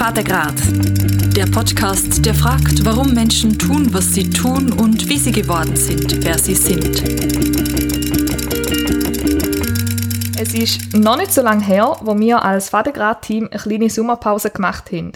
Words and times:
Vatergrad. 0.00 0.54
Der 1.36 1.44
Podcast, 1.44 2.24
der 2.24 2.32
fragt, 2.32 2.86
warum 2.86 3.12
Menschen 3.12 3.58
tun, 3.58 3.92
was 3.92 4.14
sie 4.14 4.30
tun 4.30 4.72
und 4.72 5.06
wie 5.10 5.18
sie 5.18 5.30
geworden 5.30 5.76
sind, 5.76 6.24
wer 6.24 6.38
sie 6.38 6.54
sind. 6.54 7.02
Es 10.40 10.54
ist 10.54 10.96
noch 10.96 11.18
nicht 11.18 11.34
so 11.34 11.42
lange 11.42 11.62
her, 11.62 11.98
wo 12.00 12.18
wir 12.18 12.42
als 12.42 12.70
Vatergrad-Team 12.70 13.50
eine 13.50 13.60
kleine 13.60 13.90
Sommerpause 13.90 14.48
gemacht 14.48 14.90
haben. 14.90 15.12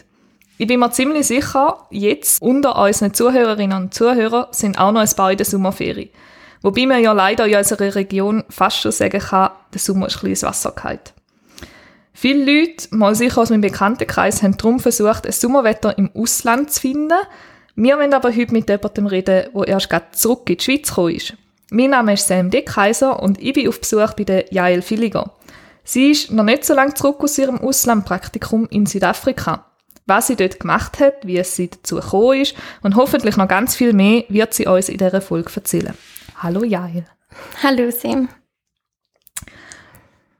Ich 0.58 0.66
bin 0.66 0.80
mir 0.80 0.90
ziemlich 0.90 1.28
sicher, 1.28 1.86
jetzt 1.88 2.42
unter 2.42 2.76
unseren 2.76 3.14
Zuhörerinnen 3.14 3.84
und 3.84 3.94
Zuhörern 3.94 4.48
sind 4.50 4.78
auch 4.78 4.92
noch 4.92 5.00
ein 5.00 5.16
paar 5.16 5.30
in 5.30 5.38
der 5.38 5.46
Sommerferien. 5.46 6.10
Wobei 6.60 6.84
man 6.84 7.02
ja 7.02 7.14
leider 7.14 7.46
in 7.46 7.56
unserer 7.56 7.94
Region 7.94 8.44
fast 8.50 8.82
schon 8.82 8.92
sagen 8.92 9.20
kann, 9.20 9.52
der 9.72 9.80
Sommer 9.80 10.08
ist 10.08 10.16
ein 10.16 10.28
bisschen 10.28 10.28
ins 10.28 10.42
Wasser 10.42 10.72
gefallen. 10.72 11.00
Viele 12.16 12.44
Leute, 12.44 12.86
mal 12.92 13.14
sicher 13.16 13.40
aus 13.40 13.50
meinem 13.50 13.60
Bekanntenkreis, 13.60 14.42
haben 14.42 14.56
darum 14.56 14.78
versucht, 14.78 15.26
ein 15.26 15.32
Sommerwetter 15.32 15.98
im 15.98 16.10
Ausland 16.14 16.70
zu 16.70 16.80
finden. 16.80 17.18
Wir 17.74 17.98
wollen 17.98 18.14
aber 18.14 18.34
heute 18.34 18.52
mit 18.52 18.68
jemandem 18.68 19.06
reden, 19.06 19.48
der 19.52 19.68
erst 19.68 19.90
gerade 19.90 20.12
zurück 20.12 20.48
in 20.48 20.56
die 20.56 20.64
Schweiz 20.64 20.88
gekommen 20.88 21.16
ist. 21.16 21.34
Mein 21.70 21.90
Name 21.90 22.14
ist 22.14 22.28
Sam 22.28 22.50
Dickheiser 22.50 23.20
und 23.20 23.42
ich 23.42 23.52
bin 23.52 23.68
auf 23.68 23.80
Besuch 23.80 24.12
bei 24.14 24.22
der 24.22 24.52
Jael 24.52 24.80
Villiger. 24.80 25.32
Sie 25.82 26.12
ist 26.12 26.30
noch 26.30 26.44
nicht 26.44 26.64
so 26.64 26.72
lange 26.72 26.94
zurück 26.94 27.16
aus 27.20 27.36
ihrem 27.36 27.58
Auslandpraktikum 27.58 28.68
in 28.70 28.86
Südafrika. 28.86 29.66
Was 30.06 30.28
sie 30.28 30.36
dort 30.36 30.60
gemacht 30.60 31.00
hat, 31.00 31.26
wie 31.26 31.38
es 31.38 31.56
sie 31.56 31.68
dazu 31.68 31.96
gekommen 31.96 32.42
ist 32.42 32.54
und 32.82 32.94
hoffentlich 32.94 33.36
noch 33.36 33.48
ganz 33.48 33.74
viel 33.74 33.92
mehr 33.92 34.24
wird 34.28 34.54
sie 34.54 34.66
uns 34.66 34.88
in 34.88 34.98
dieser 34.98 35.20
Folge 35.20 35.50
erzählen. 35.54 35.94
Hallo 36.36 36.62
Jael. 36.62 37.06
Hallo 37.62 37.90
Sam. 37.90 38.28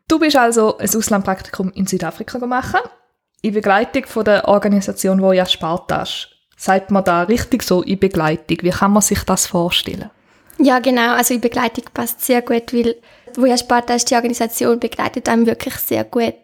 Du 0.09 0.19
bist 0.19 0.37
also 0.37 0.77
ein 0.79 0.89
Auslandpraktikum 0.89 1.73
in 1.73 1.87
Südafrika 1.87 2.39
gemacht, 2.39 2.77
in 3.43 3.55
Begleitung 3.55 4.07
von 4.07 4.25
der 4.25 4.49
Organisation 4.49 5.21
Voya 5.21 5.47
Spartas. 5.47 6.29
Sagt 6.57 6.91
man 6.91 7.05
da 7.05 7.23
richtig 7.23 7.63
so 7.63 7.83
in 7.83 7.99
Begleitung? 7.99 8.59
Wie 8.63 8.71
kann 8.71 8.93
man 8.93 9.03
sich 9.03 9.23
das 9.25 9.47
vorstellen? 9.47 10.11
Ja, 10.59 10.79
genau. 10.79 11.15
Also 11.15 11.35
in 11.35 11.41
Begleitung 11.41 11.85
passt 11.93 12.25
sehr 12.25 12.43
gut, 12.43 12.73
weil 12.73 12.97
Voya 13.35 13.57
Spartas, 13.57 14.05
die 14.05 14.15
Organisation, 14.15 14.79
begleitet 14.79 15.29
einem 15.29 15.47
wirklich 15.47 15.75
sehr 15.77 16.05
gut. 16.05 16.35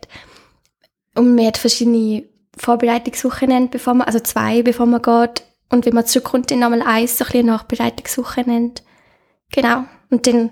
Und 1.14 1.34
man 1.36 1.46
hat 1.46 1.58
verschiedene 1.58 2.24
Vorbereitungswochenende, 2.56 3.70
bevor 3.70 3.94
man, 3.94 4.06
also 4.06 4.20
zwei, 4.20 4.62
bevor 4.62 4.86
man 4.86 5.02
geht. 5.02 5.42
Und 5.70 5.86
wenn 5.86 5.94
man 5.94 6.06
zurückkommt, 6.06 6.50
dann 6.50 6.58
nochmal 6.60 6.82
eins, 6.82 7.16
so 7.16 7.24
ein 7.24 7.30
bisschen 7.30 7.46
Nachbereitungswochenende. 7.46 8.82
Genau. 9.52 9.84
Und 10.10 10.26
dann 10.26 10.50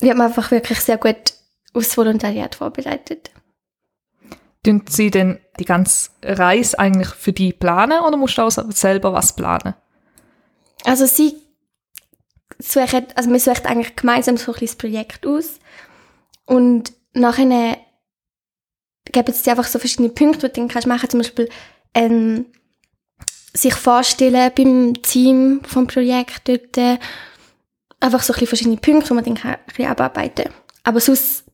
wird 0.00 0.16
man 0.16 0.28
einfach 0.28 0.50
wirklich 0.50 0.80
sehr 0.80 0.98
gut 0.98 1.35
aufs 1.72 1.96
Volontariat 1.96 2.54
vorbereitet. 2.54 3.30
Tun 4.64 4.82
Sie 4.88 5.10
denn 5.10 5.38
die 5.60 5.64
ganze 5.64 6.10
Reise 6.22 6.78
eigentlich 6.78 7.08
für 7.08 7.32
die 7.32 7.52
planen 7.52 8.00
oder 8.00 8.16
musst 8.16 8.38
du 8.38 8.42
auch 8.42 8.50
selber 8.50 9.12
was 9.12 9.36
planen? 9.36 9.74
Also 10.84 11.06
sie 11.06 11.36
suchen, 12.58 13.06
also 13.14 13.30
wir 13.30 13.40
suchen 13.40 13.66
eigentlich 13.66 13.96
gemeinsam 13.96 14.36
so 14.36 14.52
ein 14.52 14.56
kleines 14.56 14.76
Projekt 14.76 15.26
aus 15.26 15.58
und 16.46 16.92
nachher 17.12 17.76
geben 19.04 19.30
es 19.30 19.42
dir 19.42 19.50
einfach 19.50 19.66
so 19.66 19.78
verschiedene 19.78 20.08
Punkte, 20.08 20.48
die 20.48 20.54
du 20.54 20.60
dann 20.60 20.68
kannst 20.68 20.88
machen, 20.88 21.08
zum 21.08 21.20
Beispiel 21.20 21.48
ähm, 21.94 22.46
sich 23.52 23.74
vorstellen 23.74 24.50
beim 24.56 25.02
Team 25.02 25.60
vom 25.64 25.86
Projekt 25.86 26.48
dort, 26.48 27.00
einfach 28.00 28.22
so 28.22 28.34
ein 28.34 28.46
verschiedene 28.46 28.76
Punkte, 28.76 29.10
wo 29.10 29.14
man 29.14 29.24
dann 29.24 29.34
kann 29.34 29.52
ein 29.52 29.58
bisschen 29.66 29.90
abarbeiten 29.90 30.44
kann. 30.44 30.54
Aber 30.84 31.00
sonst 31.00 31.45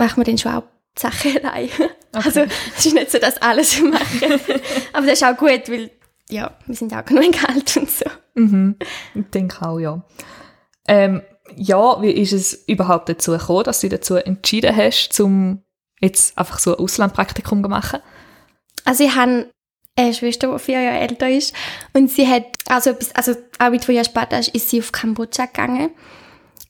machen 0.00 0.16
wir 0.16 0.24
dann 0.24 0.38
schon 0.38 0.52
auch 0.52 0.64
die 0.96 1.00
Sachen 1.00 1.44
allein. 1.44 1.68
Okay. 2.12 2.26
Also 2.26 2.40
es 2.76 2.86
ist 2.86 2.92
nicht 2.92 3.12
so, 3.12 3.18
dass 3.20 3.40
alles 3.40 3.80
machen. 3.80 4.40
Aber 4.92 5.06
das 5.06 5.20
ist 5.20 5.24
auch 5.24 5.36
gut, 5.36 5.68
weil 5.68 5.92
ja, 6.28 6.58
wir 6.66 6.74
sind 6.74 6.92
auch 6.92 7.04
genug 7.04 7.30
Geld 7.30 7.76
und 7.76 7.88
so. 7.88 8.04
Mhm. 8.34 8.74
Ich 9.14 9.26
denke 9.32 9.64
auch, 9.64 9.78
ja. 9.78 10.02
Ähm, 10.88 11.22
ja, 11.54 12.02
wie 12.02 12.10
ist 12.10 12.32
es 12.32 12.64
überhaupt 12.66 13.08
dazu 13.08 13.30
gekommen, 13.30 13.62
dass 13.62 13.82
du 13.82 13.88
dazu 13.88 14.16
entschieden 14.16 14.74
hast, 14.74 15.12
zum 15.12 15.62
jetzt 16.00 16.36
einfach 16.36 16.58
so 16.58 16.76
ein 16.76 16.82
Auslandpraktikum 16.82 17.62
zu 17.62 17.68
machen? 17.68 18.00
Also 18.84 19.04
ich 19.04 19.14
habe 19.14 19.48
eine 19.94 20.12
Schwester, 20.12 20.52
die 20.52 20.58
vier 20.58 20.80
Jahre 20.80 20.98
älter 20.98 21.30
ist 21.30 21.54
und 21.92 22.10
sie 22.10 22.26
hat, 22.26 22.46
also, 22.68 22.96
also 23.14 23.36
auch 23.60 23.70
mit 23.70 23.84
vier 23.84 23.94
Jahren 23.94 24.04
später 24.06 24.40
ist 24.40 24.68
sie 24.68 24.80
auf 24.80 24.90
Kambodscha 24.90 25.46
gegangen 25.46 25.90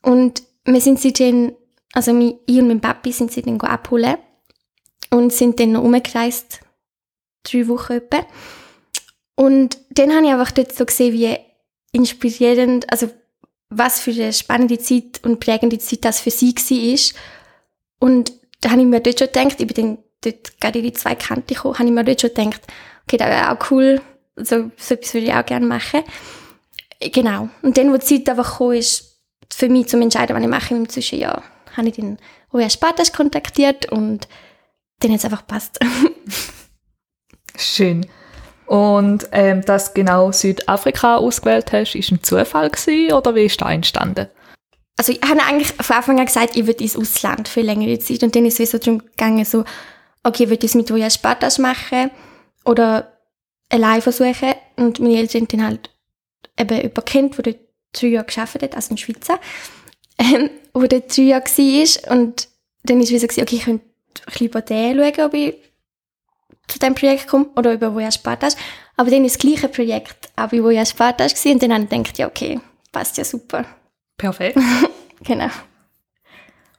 und 0.02 0.42
wir 0.66 0.82
sind 0.82 1.00
seitdem 1.00 1.54
also 1.92 2.16
ich 2.18 2.58
und 2.58 2.68
mein 2.68 2.80
Papi 2.80 3.12
sind 3.12 3.32
sie 3.32 3.42
dann 3.42 3.60
abholen 3.60 4.16
und 5.10 5.32
sind 5.32 5.58
dann 5.58 5.72
noch 5.72 5.82
umgereist, 5.82 6.60
drei 7.42 7.66
Wochen 7.68 7.94
etwa. 7.94 8.24
Und 9.34 9.78
dann 9.90 10.14
habe 10.14 10.26
ich 10.26 10.32
einfach 10.32 10.52
dort 10.52 10.72
so 10.72 10.84
gesehen, 10.84 11.14
wie 11.14 11.36
inspirierend, 11.92 12.90
also 12.92 13.10
was 13.70 14.00
für 14.00 14.10
eine 14.10 14.32
spannende 14.32 14.78
Zeit 14.78 15.20
und 15.24 15.40
prägende 15.40 15.78
Zeit 15.78 16.04
das 16.04 16.20
für 16.20 16.30
sie 16.30 16.54
war. 16.54 17.20
Und 18.00 18.32
da 18.60 18.70
habe 18.70 18.80
ich 18.80 18.86
mir 18.86 19.00
dort 19.00 19.18
schon 19.18 19.28
gedacht, 19.28 19.60
ich 19.60 19.66
bin 19.66 19.76
dann 19.76 19.98
dort 20.20 20.60
gerade 20.60 20.78
in 20.80 20.84
die 20.84 20.92
zwei 20.92 21.14
Kante 21.14 21.54
gekommen, 21.54 21.78
habe 21.78 21.88
ich 21.88 21.94
mir 21.94 22.04
dort 22.04 22.20
schon 22.20 22.34
gedacht, 22.34 22.60
okay, 23.04 23.16
das 23.16 23.28
wäre 23.28 23.50
auch 23.50 23.70
cool, 23.70 24.00
so, 24.36 24.70
so 24.76 24.94
etwas 24.94 25.14
würde 25.14 25.26
ich 25.26 25.34
auch 25.34 25.46
gerne 25.46 25.66
machen. 25.66 26.02
Genau. 27.00 27.48
Und 27.62 27.76
dann, 27.78 27.92
wo 27.92 27.96
die 27.96 28.04
Zeit 28.04 28.28
einfach 28.28 28.52
gekommen 28.52 28.76
ist, 28.76 29.18
für 29.52 29.68
mich 29.68 29.88
zum 29.88 30.02
Entscheiden, 30.02 30.36
was 30.36 30.42
ich 30.42 30.48
mache 30.48 30.74
im 30.74 30.88
Zwischenjahr, 30.88 31.42
habe 31.76 31.88
ich 31.88 31.94
den 31.94 32.18
Roja 32.52 32.70
Spartas 32.70 33.12
kontaktiert 33.12 33.90
und 33.90 34.28
den 35.02 35.12
jetzt 35.12 35.24
einfach 35.24 35.46
passt. 35.46 35.78
Schön. 37.56 38.06
Und 38.66 39.28
ähm, 39.32 39.64
dass 39.64 39.94
genau 39.94 40.30
Südafrika 40.30 41.16
ausgewählt 41.16 41.72
hast, 41.72 41.96
ist 41.96 42.12
ein 42.12 42.22
Zufall 42.22 42.70
gewesen, 42.70 43.12
oder 43.12 43.34
wie 43.34 43.46
ist 43.46 43.60
da 43.60 43.72
entstanden? 43.72 44.28
Also 44.96 45.12
ich 45.12 45.20
habe 45.22 45.42
eigentlich 45.42 45.72
von 45.72 45.96
Anfang 45.96 46.20
an 46.20 46.26
gesagt, 46.26 46.56
ich 46.56 46.66
würde 46.66 46.84
ins 46.84 46.96
Ausland 46.96 47.48
für 47.48 47.62
längere 47.62 47.98
Zeit 47.98 48.22
und 48.22 48.36
dann 48.36 48.44
ist 48.44 48.60
es 48.60 48.70
so 48.70 48.78
darum 48.78 48.98
gegangen, 48.98 49.44
so, 49.44 49.64
okay, 50.22 50.44
ich 50.44 50.50
würde 50.50 50.66
das 50.66 50.74
mit 50.74 50.90
Roja 50.90 51.10
Spartas 51.10 51.58
machen 51.58 52.10
oder 52.64 53.18
allein 53.70 54.02
versuchen 54.02 54.54
und 54.76 55.00
meine 55.00 55.16
Eltern 55.16 55.48
dann 55.48 55.64
halt 55.64 55.90
eben 56.58 56.80
über 56.82 57.02
Kind, 57.02 57.38
wo 57.38 57.42
dort 57.42 57.58
drei 57.92 58.08
Jahre 58.08 58.26
gearbeitet 58.26 58.62
hat, 58.62 58.76
also 58.76 58.90
in 58.90 58.98
Schweizer 58.98 59.40
ähm, 60.18 60.50
wo 60.72 60.86
der 60.86 61.00
drei 61.00 61.22
Jahre 61.22 61.44
war. 61.44 62.16
Und 62.16 62.48
dann 62.84 63.00
ist 63.00 63.12
es 63.12 63.22
so, 63.22 63.42
okay, 63.42 63.56
ich 63.56 63.64
könnte 63.64 63.84
ein 63.84 64.24
bisschen 64.26 64.46
über 64.46 64.60
den 64.62 64.96
schauen, 64.96 65.26
ob 65.26 65.34
ich 65.34 65.54
zu 66.68 66.78
diesem 66.78 66.94
Projekt 66.94 67.26
komme 67.26 67.46
oder 67.56 67.74
über 67.74 67.94
wo 67.94 67.98
er 67.98 68.12
spät 68.12 68.42
ist. 68.42 68.56
Aber 68.96 69.10
dann 69.10 69.24
ist 69.24 69.36
das 69.36 69.40
gleiche 69.40 69.68
Projekt, 69.68 70.30
auch 70.36 70.52
wo 70.52 70.70
er 70.70 70.86
spät 70.86 71.20
ist. 71.20 71.44
Und 71.46 71.62
dann 71.62 71.72
habe 71.72 71.84
ich 71.84 71.90
gedacht, 71.90 72.18
ja, 72.18 72.26
okay, 72.26 72.60
passt 72.92 73.18
ja 73.18 73.24
super. 73.24 73.64
Perfekt. 74.16 74.58
genau. 75.24 75.48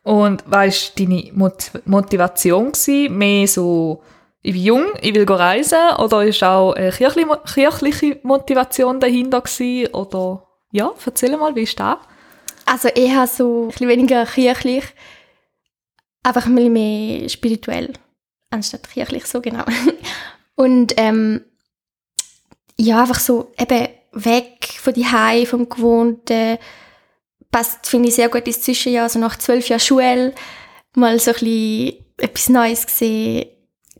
Und 0.03 0.43
was 0.47 0.91
war 0.97 1.05
deine 1.05 1.31
Mot 1.33 1.71
Motivation? 1.85 2.71
Gewesen? 2.71 3.17
Mehr 3.17 3.47
so, 3.47 4.01
ich 4.41 4.53
bin 4.53 4.63
jung, 4.63 4.85
ich 5.01 5.13
will 5.13 5.25
reisen? 5.25 5.77
Oder 5.97 6.25
war 6.25 6.57
auch 6.57 6.73
eine 6.73 6.91
kirchliche 6.91 8.19
Motivation 8.23 8.99
dahinter? 8.99 9.41
Gewesen? 9.41 9.93
Oder, 9.93 10.47
ja, 10.71 10.91
erzähl 11.05 11.37
mal, 11.37 11.55
wie 11.55 11.63
ist 11.63 11.79
das? 11.79 11.97
Also 12.65 12.87
eher 12.87 13.27
so 13.27 13.63
ein 13.63 13.67
bisschen 13.69 13.87
weniger 13.87 14.25
kirchlich, 14.25 14.83
einfach 16.23 16.45
ein 16.45 16.55
bisschen 16.55 16.73
mehr 16.73 17.29
spirituell, 17.29 17.93
anstatt 18.49 18.89
kirchlich, 18.89 19.25
so 19.25 19.41
genau. 19.41 19.65
Und 20.55 20.93
ähm, 20.97 21.43
ja, 22.77 23.01
einfach 23.01 23.19
so 23.19 23.51
eben 23.57 23.87
weg 24.11 24.77
von 24.79 24.93
die 24.93 25.05
Hause, 25.05 25.45
vom 25.45 25.69
Gewohnten. 25.69 26.57
Passt, 27.51 27.87
finde 27.87 28.09
ich, 28.09 28.15
sehr 28.15 28.29
gut 28.29 28.47
ins 28.47 28.61
Zwischenjahr, 28.61 29.03
also 29.03 29.19
nach 29.19 29.37
zwölf 29.37 29.67
Jahren 29.67 29.79
Schule, 29.79 30.33
mal 30.95 31.19
so 31.19 31.31
ein 31.31 31.33
bisschen 31.33 32.05
etwas 32.17 32.49
Neues 32.49 32.85
gesehen. 32.85 33.47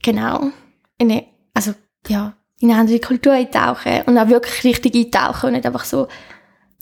Genau. 0.01 0.51
In 0.97 1.11
eine, 1.11 1.25
also, 1.53 1.73
ja, 2.07 2.35
in 2.59 2.71
eine 2.71 2.79
andere 2.79 2.99
Kultur 2.99 3.33
eintauchen 3.33 4.03
und 4.05 4.17
auch 4.17 4.29
wirklich 4.29 4.63
richtig 4.63 4.95
eintauchen 4.95 5.47
und 5.47 5.53
nicht 5.53 5.65
einfach 5.65 5.83
so 5.85 6.07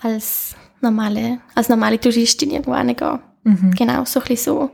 als 0.02 0.56
normale, 0.82 1.40
als 1.56 1.70
normale 1.70 2.00
Touristin 2.00 2.52
irgendwo 2.52 2.76
hingehen. 2.76 3.20
Mhm. 3.44 3.72
Genau, 3.78 4.06
so 4.06 4.20
ein 4.20 4.26
bisschen 4.28 4.54
so. 4.54 4.72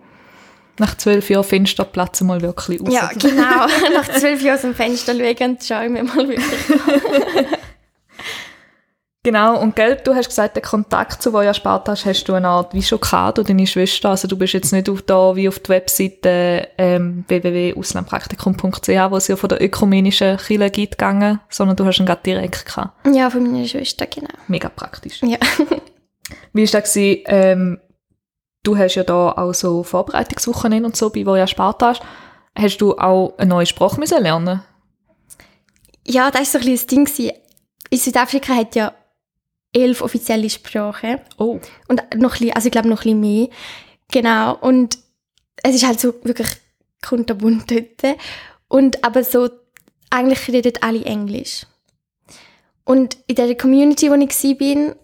Nach 0.78 0.98
zwölf 0.98 1.30
Jahren 1.30 1.44
Fensterplatz 1.44 2.22
mal 2.22 2.42
wirklich 2.42 2.82
raus. 2.82 2.90
Ja, 2.92 3.10
genau. 3.18 3.66
Nach 3.94 4.08
zwölf 4.10 4.42
Jahren 4.42 4.56
aus 4.56 4.62
dem 4.62 4.76
Fenster 4.76 5.14
schauen 5.14 5.50
und 5.52 5.64
schauen 5.64 5.96
wir 5.96 6.04
mal 6.04 6.28
wirklich. 6.28 7.48
genau, 9.24 9.62
und 9.62 9.74
gell, 9.78 9.98
du 10.04 10.14
hast 10.14 10.28
gesagt, 10.28 10.58
den 10.58 10.64
Kontakt 10.64 11.22
zu 11.22 11.32
Voya 11.32 11.54
Spartas 11.54 12.06
hast 12.06 12.26
du 12.26 12.34
eine 12.34 12.50
Art 12.50 12.74
wie 12.74 12.84
schon 12.84 13.00
gehabt, 13.00 13.40
oder 13.40 13.48
deine 13.48 13.66
Schwester, 13.66 14.10
also 14.10 14.28
du 14.28 14.38
bist 14.38 14.54
jetzt 14.54 14.74
nicht 14.74 14.90
auf 14.90 15.02
da 15.04 15.34
wie 15.38 15.48
auf 15.48 15.60
der 15.60 15.76
Webseite 15.78 16.68
ähm, 16.78 17.24
www.auslandpraktikum.ch, 17.30 18.90
wo 19.12 19.16
es 19.16 19.30
ja 19.30 19.38
von 19.38 19.48
der 19.48 19.64
ökumenischen 19.64 20.36
Kirche 20.36 20.70
gibt, 20.72 20.98
gegangen, 20.98 21.40
sondern 21.48 21.78
du 21.78 21.86
hast 21.86 22.00
ihn 22.00 22.06
gerade 22.06 22.22
direkt 22.26 22.66
gehabt. 22.66 23.08
Ja, 23.14 23.30
von 23.30 23.50
meiner 23.50 23.66
Schwester, 23.66 24.08
genau. 24.08 24.28
Mega 24.50 24.68
praktisch. 24.68 25.22
Ja. 25.22 25.38
Wie 26.56 26.72
war 26.72 26.82
das? 26.82 26.96
Ähm, 26.96 27.80
du 28.64 28.78
hast 28.78 28.96
ja 28.96 29.04
da 29.04 29.32
auch 29.32 29.54
so 29.54 29.84
Vorbereitungswochen 29.84 30.86
und 30.86 30.96
so, 30.96 31.10
bei 31.10 31.26
wo 31.26 31.36
ja 31.36 31.48
Sparta 31.48 31.90
hast. 31.90 32.02
Hast 32.58 32.78
du 32.78 32.98
auch 32.98 33.38
eine 33.38 33.50
neue 33.50 33.66
Sprache 33.66 34.00
müssen 34.00 34.24
lernen 34.24 34.62
ja, 36.08 36.32
das 36.32 36.42
war 36.42 36.46
so 36.46 36.58
ein 36.60 36.66
bisschen 36.66 36.76
das 36.76 36.88
Ding. 36.88 37.06
gewesen. 37.06 37.32
In 37.90 37.98
Südafrika 37.98 38.56
hat 38.56 38.76
ja 38.76 38.94
elf 39.74 40.02
offizielle 40.02 40.50
Sprachen. 40.50 41.20
Oh. 41.38 41.60
Und 41.88 42.02
noch 42.16 42.36
ein 42.36 42.40
bisschen, 42.40 42.52
also 42.54 42.68
ich 42.68 42.72
glaube 42.72 42.88
noch 42.88 43.02
ein 43.06 43.20
bisschen 43.20 43.22
mehr. 43.22 43.50
Genau. 44.12 44.56
Und 44.56 45.00
es 45.64 45.76
ist 45.76 45.86
halt 45.86 46.00
so 46.00 46.14
wirklich 46.24 46.48
kunterbunt 47.06 47.70
dort. 47.72 48.18
Und 48.68 49.04
aber 49.04 49.24
so, 49.24 49.50
eigentlich 50.10 50.48
reden 50.48 50.74
alle 50.82 51.04
Englisch. 51.06 51.66
Und 52.84 53.18
in 53.28 53.36
der 53.36 53.56
Community, 53.58 54.10
wo 54.10 54.16
ich 54.16 54.30
war, 54.30 54.96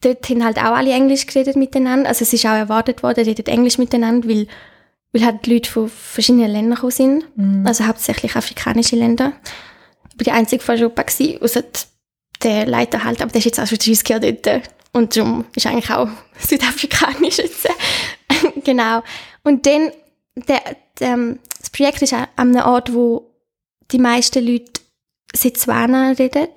dort 0.00 0.28
haben 0.28 0.44
halt 0.44 0.58
auch 0.58 0.76
alle 0.76 0.92
Englisch 0.92 1.26
geredet 1.26 1.56
miteinander. 1.56 2.08
Also 2.08 2.22
es 2.22 2.32
ist 2.32 2.46
auch 2.46 2.50
erwartet 2.50 3.02
worden, 3.02 3.24
die 3.24 3.30
reden 3.30 3.46
Englisch 3.46 3.78
miteinander, 3.78 4.28
weil, 4.28 4.46
weil 5.12 5.24
halt 5.24 5.46
die 5.46 5.54
Leute 5.54 5.70
von 5.70 5.88
verschiedenen 5.88 6.50
Ländern 6.50 6.74
gekommen 6.74 6.92
sind. 6.92 7.24
Also 7.66 7.86
hauptsächlich 7.86 8.36
afrikanische 8.36 8.96
Länder. 8.96 9.32
Ich 10.08 10.18
war 10.18 10.24
die 10.24 10.32
einzige 10.32 10.62
von 10.62 10.76
Europa, 10.76 11.02
gewesen, 11.02 11.42
außer 11.42 11.62
der 12.42 12.66
Leiter 12.66 13.04
halt, 13.04 13.22
aber 13.22 13.30
der 13.30 13.38
ist 13.38 13.46
jetzt 13.46 13.60
auch 13.60 13.66
schon 13.66 13.78
30 13.78 14.08
Jahre 14.08 14.32
dort. 14.32 14.62
Und 14.92 15.16
darum 15.16 15.44
ist 15.54 15.66
eigentlich 15.66 15.90
auch 15.90 16.08
südafrikanisch 16.38 17.38
jetzt. 17.38 17.68
genau. 18.64 19.02
Und 19.42 19.66
dann, 19.66 19.92
der, 20.34 20.62
der, 21.00 21.08
ähm, 21.08 21.38
das 21.58 21.70
Projekt 21.70 22.02
ist 22.02 22.12
an 22.12 22.26
einem 22.36 22.64
Ort, 22.64 22.92
wo 22.94 23.30
die 23.92 23.98
meisten 23.98 24.44
Leute 24.44 24.80
Setswana 25.34 26.12
reden. 26.12 26.48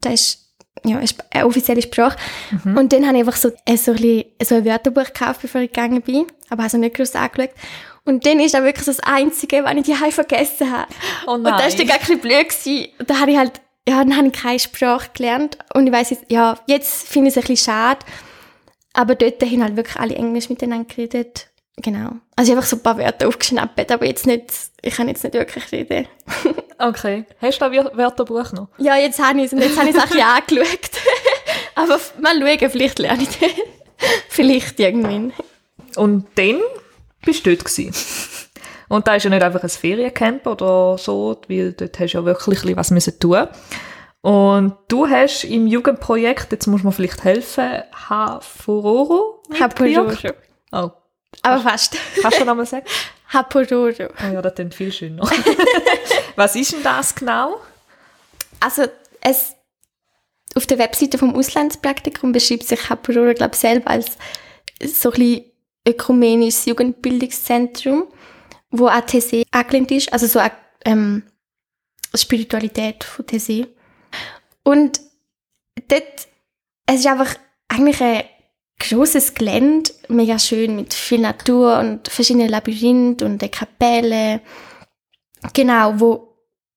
Das 0.00 0.14
ist 0.14 0.51
ja, 0.84 1.00
eine 1.30 1.46
offizielle 1.46 1.82
Sprache. 1.82 2.16
Und 2.64 2.92
dann 2.92 3.06
habe 3.06 3.16
ich 3.16 3.20
einfach 3.20 3.36
so, 3.36 3.50
äh, 3.66 3.76
so, 3.76 3.92
ein 3.92 3.96
bisschen, 3.98 4.24
so 4.42 4.54
ein 4.56 4.64
Wörterbuch 4.64 5.04
gekauft, 5.04 5.42
bevor 5.42 5.60
ich 5.60 5.72
gegangen 5.72 6.02
bin. 6.02 6.26
Aber 6.48 6.64
habe 6.64 6.66
es 6.68 6.72
nicht 6.74 6.96
groß 6.96 7.14
angeschaut. 7.14 7.50
Und 8.04 8.26
dann 8.26 8.40
ist 8.40 8.54
das 8.54 8.62
wirklich 8.62 8.86
das 8.86 9.00
Einzige, 9.00 9.62
was 9.62 9.74
ich 9.74 9.82
die 9.84 9.94
vergessen 9.94 10.72
habe. 10.72 10.92
Oh 11.26 11.32
Und 11.32 11.44
das 11.44 11.72
war 11.72 11.78
dann 11.78 11.86
gar 11.86 11.94
ein 11.96 12.00
bisschen 12.00 12.20
blöd. 12.20 12.48
Gewesen. 12.48 12.88
Und 12.98 13.10
Da 13.10 13.20
habe 13.20 13.30
ich 13.30 13.38
halt, 13.38 13.60
ja, 13.88 13.98
dann 13.98 14.16
habe 14.16 14.26
ich 14.28 14.32
keine 14.32 14.58
Sprache 14.58 15.10
gelernt. 15.14 15.58
Und 15.74 15.86
ich 15.86 15.92
weiss 15.92 16.10
jetzt, 16.10 16.24
ja, 16.28 16.58
jetzt 16.66 17.06
finde 17.06 17.28
ich 17.28 17.36
es 17.36 17.42
ein 17.42 17.46
bisschen 17.46 17.72
schade. 17.72 18.00
Aber 18.92 19.14
dort 19.14 19.40
haben 19.42 19.62
halt 19.62 19.76
wirklich 19.76 19.96
alle 19.96 20.16
Englisch 20.16 20.48
miteinander 20.48 20.92
geredet. 20.92 21.48
Genau. 21.76 22.10
Also 22.36 22.50
ich 22.52 22.56
habe 22.56 22.58
einfach 22.58 22.64
so 22.64 22.76
ein 22.76 22.82
paar 22.82 22.98
Wörter 22.98 23.28
aufgeschnappt, 23.28 23.90
aber 23.90 24.04
jetzt 24.04 24.26
nicht, 24.26 24.52
ich 24.82 24.94
kann 24.94 25.08
jetzt 25.08 25.24
nicht 25.24 25.34
wirklich 25.34 25.72
reden. 25.72 26.06
Okay. 26.82 27.24
Hast 27.40 27.60
du 27.60 27.70
das 27.70 27.96
Wörterbuch 27.96 28.52
noch? 28.52 28.68
Ja, 28.78 28.96
jetzt 28.96 29.20
habe 29.22 29.38
ich 29.38 29.46
es 29.46 29.52
und 29.52 29.60
jetzt 29.60 29.78
habe 29.78 29.88
ich 29.88 29.94
es 29.96 30.02
auch 30.02 30.10
ein 30.10 30.44
bisschen 30.46 30.62
angeschaut. 30.66 30.90
aber 31.76 32.00
mal 32.20 32.40
schauen, 32.58 32.70
vielleicht 32.70 32.98
lerne 32.98 33.22
ich 33.22 33.28
das. 33.38 33.50
vielleicht 34.28 34.80
irgendwann. 34.80 35.32
Und 35.96 36.26
dann 36.34 36.60
bist 37.24 37.46
du 37.46 37.50
dort 37.54 37.64
gewesen. 37.64 37.94
Und 38.88 39.06
da 39.06 39.14
ist 39.14 39.22
ja 39.24 39.30
nicht 39.30 39.42
einfach 39.42 39.62
ein 39.62 39.68
Feriencamp 39.68 40.46
oder 40.46 40.98
so, 40.98 41.40
weil 41.48 41.72
dort 41.72 41.98
hast 42.00 42.12
du 42.14 42.18
ja 42.18 42.24
wirklich 42.24 42.58
ein 42.58 42.62
bisschen 42.62 42.76
was 42.76 42.90
müssen 42.90 43.18
tun. 43.20 43.46
Und 44.22 44.76
du 44.88 45.08
hast 45.08 45.44
im 45.44 45.66
Jugendprojekt, 45.66 46.52
jetzt 46.52 46.66
muss 46.66 46.82
man 46.82 46.92
vielleicht 46.92 47.24
helfen, 47.24 47.82
Hafororo 48.08 49.42
Hapororo. 49.58 50.04
mitgewirkt? 50.08 50.34
Oh, 50.72 50.90
Aber 51.42 51.60
fast. 51.60 51.96
kannst 52.20 52.40
du 52.40 52.44
nochmal 52.44 52.66
sagen? 52.66 52.86
Hapororo. 53.32 54.08
Oh 54.08 54.32
ja, 54.32 54.42
das 54.42 54.54
klingt 54.54 54.74
viel 54.74 54.92
schöner. 54.92 55.22
was 56.36 56.54
ist 56.56 56.72
denn 56.72 56.82
das 56.82 57.14
genau? 57.14 57.60
Also, 58.60 58.84
es, 59.20 59.54
auf 60.54 60.66
der 60.66 60.78
Webseite 60.78 61.18
vom 61.18 61.34
Auslandspraktikum 61.34 62.32
beschreibt 62.32 62.64
sich 62.64 62.90
Hapororo, 62.90 63.34
glaube 63.34 63.54
ich, 63.54 63.60
selber 63.60 63.90
als 63.90 64.18
so 64.84 65.10
ein 65.10 65.18
bisschen 65.18 65.44
ökumenisches 65.86 66.66
Jugendbildungszentrum, 66.66 68.06
wo 68.70 68.88
auch 68.88 69.00
TC 69.00 69.44
angelehnt 69.50 69.90
ist, 69.90 70.12
also 70.12 70.26
so 70.26 70.38
eine 70.38 70.52
ähm, 70.84 71.22
Spiritualität 72.14 73.04
von 73.04 73.26
TC. 73.26 73.68
Und 74.64 75.00
dort, 75.88 76.28
es 76.86 77.00
ist 77.00 77.06
einfach 77.06 77.34
eigentlich 77.68 78.00
ein 78.00 78.24
grosses 78.88 79.34
Gelände, 79.34 79.90
mega 80.08 80.38
schön 80.38 80.76
mit 80.76 80.92
viel 80.94 81.20
Natur 81.20 81.78
und 81.78 82.08
verschiedenen 82.08 82.48
Labyrinthen 82.48 83.26
und 83.26 83.42
der 83.42 83.48
Kapelle. 83.48 84.40
Genau, 85.52 85.94
wo 85.98 86.36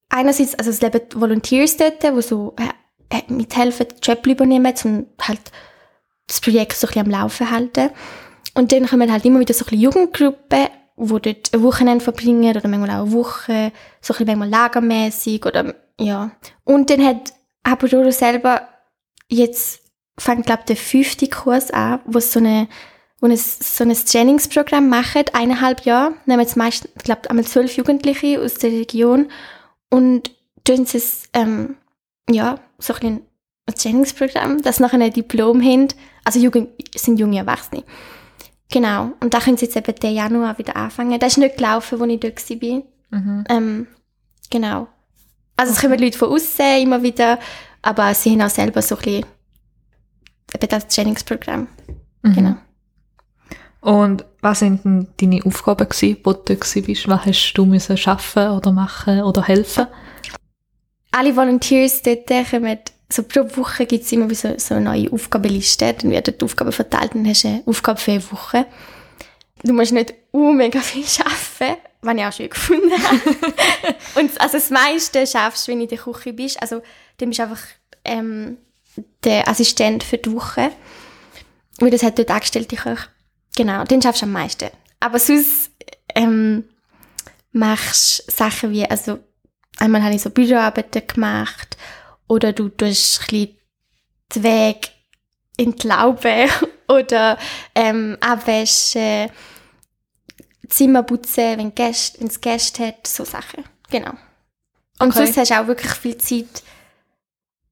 einerseits, 0.09 0.55
also 0.55 0.69
es 0.69 0.81
leben 0.81 1.01
Volunteers 1.15 1.77
dort, 1.77 2.03
die 2.03 2.21
so 2.21 2.55
äh, 2.57 3.17
äh, 3.17 3.31
mithelfen, 3.31 3.87
die 3.89 4.09
Job 4.09 4.25
übernehmen, 4.25 4.73
um 4.83 5.07
halt 5.21 5.41
das 6.27 6.41
Projekt 6.41 6.73
so 6.73 6.87
ein 6.87 6.93
bisschen 6.93 7.05
am 7.05 7.11
Laufen 7.11 7.51
halten. 7.51 7.89
Und 8.53 8.71
dann 8.71 8.87
kommen 8.87 9.11
halt 9.11 9.25
immer 9.25 9.39
wieder 9.39 9.53
so 9.53 9.65
ein 9.65 9.69
bisschen 9.69 9.81
Jugendgruppen, 9.81 10.67
die 10.97 11.07
dort 11.07 11.53
ein 11.53 11.63
Wochenende 11.63 12.03
verbringen 12.03 12.55
oder 12.55 12.67
manchmal 12.67 12.91
auch 12.91 13.03
eine 13.03 13.11
Woche, 13.11 13.71
so 14.01 14.13
ein 14.13 14.17
bisschen 14.17 14.25
manchmal 14.25 14.49
lagermäßig 14.49 15.45
oder 15.45 15.75
ja. 15.99 16.31
Und 16.63 16.89
dann 16.89 17.05
hat 17.05 17.33
Apolloro 17.63 18.11
selber 18.11 18.67
jetzt 19.27 19.84
fängt 20.17 20.45
glaube 20.45 20.63
der 20.67 20.77
fünfte 20.77 21.27
Kurs 21.27 21.71
an, 21.71 21.99
wo 22.05 22.19
so 22.19 22.39
eine 22.39 22.67
wo 23.19 23.27
ein, 23.27 23.37
so 23.37 23.83
ein 23.83 23.93
Trainingsprogramm 23.93 24.89
machen, 24.89 25.23
eineinhalb 25.33 25.85
Jahre, 25.85 26.13
nehmen 26.25 26.41
jetzt 26.41 26.57
meist, 26.57 26.89
ich 26.95 27.03
glaube, 27.03 27.29
einmal 27.29 27.45
zwölf 27.45 27.75
Jugendliche 27.75 28.41
aus 28.41 28.55
der 28.55 28.71
Region 28.71 29.29
und 29.89 30.31
tun 30.63 30.85
sie 30.85 30.97
es, 30.97 31.23
ähm, 31.33 31.75
ja, 32.29 32.59
so 32.77 32.93
ein 33.01 33.21
Trainingsprogramm, 33.73 34.61
das 34.61 34.79
nachher 34.79 34.99
ein 34.99 35.13
Diplom 35.13 35.61
haben, 35.61 35.87
also 36.23 36.39
Jugend, 36.39 36.69
sind 36.95 37.19
junge 37.19 37.37
Erwachsene. 37.37 37.83
Genau, 38.71 39.11
und 39.19 39.33
da 39.33 39.39
können 39.39 39.57
sie 39.57 39.65
jetzt 39.65 39.77
eben 39.77 39.95
den 39.95 40.15
Januar 40.15 40.57
wieder 40.57 40.75
anfangen. 40.75 41.19
Das 41.19 41.33
ist 41.33 41.37
nicht 41.37 41.57
gelaufen, 41.57 42.01
als 42.01 42.11
ich 42.11 42.19
dort 42.19 42.49
war. 42.49 42.83
Mhm. 43.11 43.43
Ähm, 43.47 43.87
genau. 44.49 44.87
Also 45.55 45.71
es 45.71 45.79
kommen 45.79 45.99
Leute 45.99 46.17
von 46.17 46.29
außen 46.29 46.81
immer 46.81 47.01
wieder, 47.01 47.39
aber 47.81 48.13
sie 48.13 48.31
haben 48.31 48.41
auch 48.41 48.49
selber 48.49 48.81
so 48.81 48.95
ein 48.97 49.01
bisschen 49.01 49.25
eben 50.55 50.69
das 50.69 50.87
Trainingsprogramm. 50.87 51.67
Genau. 52.23 52.55
Und 53.81 54.25
was 54.41 54.59
sind 54.59 54.83
denn 54.83 55.07
deine 55.17 55.45
Aufgaben 55.45 55.87
gewesen, 55.87 56.17
wo 56.23 56.33
du 56.33 56.55
bist? 56.55 57.07
Was 57.07 57.25
hast 57.25 57.53
du 57.53 57.65
müssen 57.65 57.97
schaffen 57.97 58.49
oder 58.49 58.71
machen 58.71 59.21
oder 59.21 59.43
helfen? 59.43 59.85
Alle 61.11 61.35
Volunteers 61.35 62.01
dort 62.01 62.27
kommen, 62.49 62.79
so 63.11 63.23
pro 63.23 63.45
Woche 63.57 63.85
gibt 63.85 64.03
es 64.03 64.11
immer 64.11 64.33
so, 64.33 64.55
so 64.57 64.75
eine 64.75 64.85
neue 64.85 65.11
Aufgabenliste. 65.11 65.93
Dann 65.93 66.09
werden 66.09 66.33
die 66.39 66.43
Aufgaben 66.43 66.71
verteilt 66.71 67.13
und 67.13 67.23
dann 67.23 67.29
hast 67.29 67.43
du 67.43 67.49
eine 67.49 67.63
Aufgabe 67.65 67.99
für 67.99 68.11
eine 68.11 68.31
Woche. 68.31 68.65
Du 69.63 69.73
musst 69.73 69.93
nicht 69.93 70.13
uh, 70.33 70.51
mega 70.51 70.79
viel 70.79 71.05
arbeiten, 71.19 71.79
was 72.01 72.15
ich 72.15 72.25
auch 72.25 72.33
schön 72.33 72.49
gefunden 72.49 72.91
habe. 72.91 73.19
und 74.19 74.41
also 74.41 74.57
das 74.57 74.69
meiste 74.69 75.25
schaffst 75.27 75.67
du, 75.67 75.71
wenn 75.71 75.79
du 75.79 75.83
in 75.83 75.89
der 75.89 75.99
Küche 75.99 76.33
bist. 76.33 76.61
Also 76.61 76.81
dann 77.17 77.29
bist 77.29 77.39
du 77.39 77.43
einfach 77.43 77.61
ähm, 78.03 78.57
der 79.23 79.47
Assistent 79.47 80.03
für 80.03 80.17
die 80.17 80.31
Woche. 80.31 80.71
Weil 81.79 81.89
das 81.91 82.03
hat 82.03 82.17
dort 82.17 82.31
angestellte 82.31 82.75
Köche. 82.75 83.07
Genau, 83.55 83.83
den 83.83 84.01
schaffst 84.01 84.21
du 84.21 84.25
am 84.25 84.31
meisten. 84.31 84.69
Aber 84.99 85.19
sonst 85.19 85.71
ähm, 86.13 86.65
machst 87.51 88.27
du 88.27 88.31
Sachen 88.31 88.71
wie, 88.71 88.85
also 88.85 89.19
einmal 89.77 90.03
habe 90.03 90.15
ich 90.15 90.21
so 90.21 90.29
Büroarbeiten 90.29 91.05
gemacht 91.07 91.77
oder 92.27 92.53
du 92.53 92.69
tust 92.69 93.21
ein 93.21 93.25
bisschen 93.27 93.57
den 94.35 94.43
Weg 94.43 94.91
entlauben 95.57 96.49
oder 96.87 97.37
ähm, 97.75 98.17
abwaschen, 98.21 99.29
Zimmer 100.69 101.03
putzen, 101.03 101.57
wenn 101.57 101.75
Gäste, 101.75 102.25
es 102.25 102.41
Gäste 102.41 102.87
hat, 102.87 103.05
so 103.07 103.23
Sachen. 103.23 103.63
Genau. 103.89 104.11
Und 104.99 105.09
Okay. 105.09 105.25
sonst 105.25 105.37
hast 105.37 105.51
du 105.51 105.61
auch 105.61 105.67
wirklich 105.67 105.91
viel 105.91 106.17
Zeit 106.17 106.63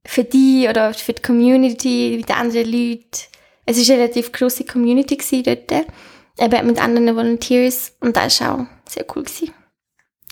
für 0.06 0.24
dich 0.24 0.68
oder 0.68 0.92
für 0.94 1.12
die 1.12 1.22
Community, 1.22 2.14
mit 2.16 2.30
anderen 2.30 2.70
Leuten. 2.70 3.08
Es 3.66 3.76
war 3.78 3.94
eine 3.94 4.04
relativ 4.04 4.32
grosse 4.32 4.64
Community 4.64 5.42
dort, 5.42 5.86
eben 6.38 6.66
mit 6.66 6.82
anderen 6.82 7.16
Volunteers 7.16 7.92
und 8.00 8.16
das 8.16 8.40
war 8.40 8.54
auch 8.54 8.66
sehr 8.88 9.04
cool. 9.14 9.22
Gewesen. 9.22 9.52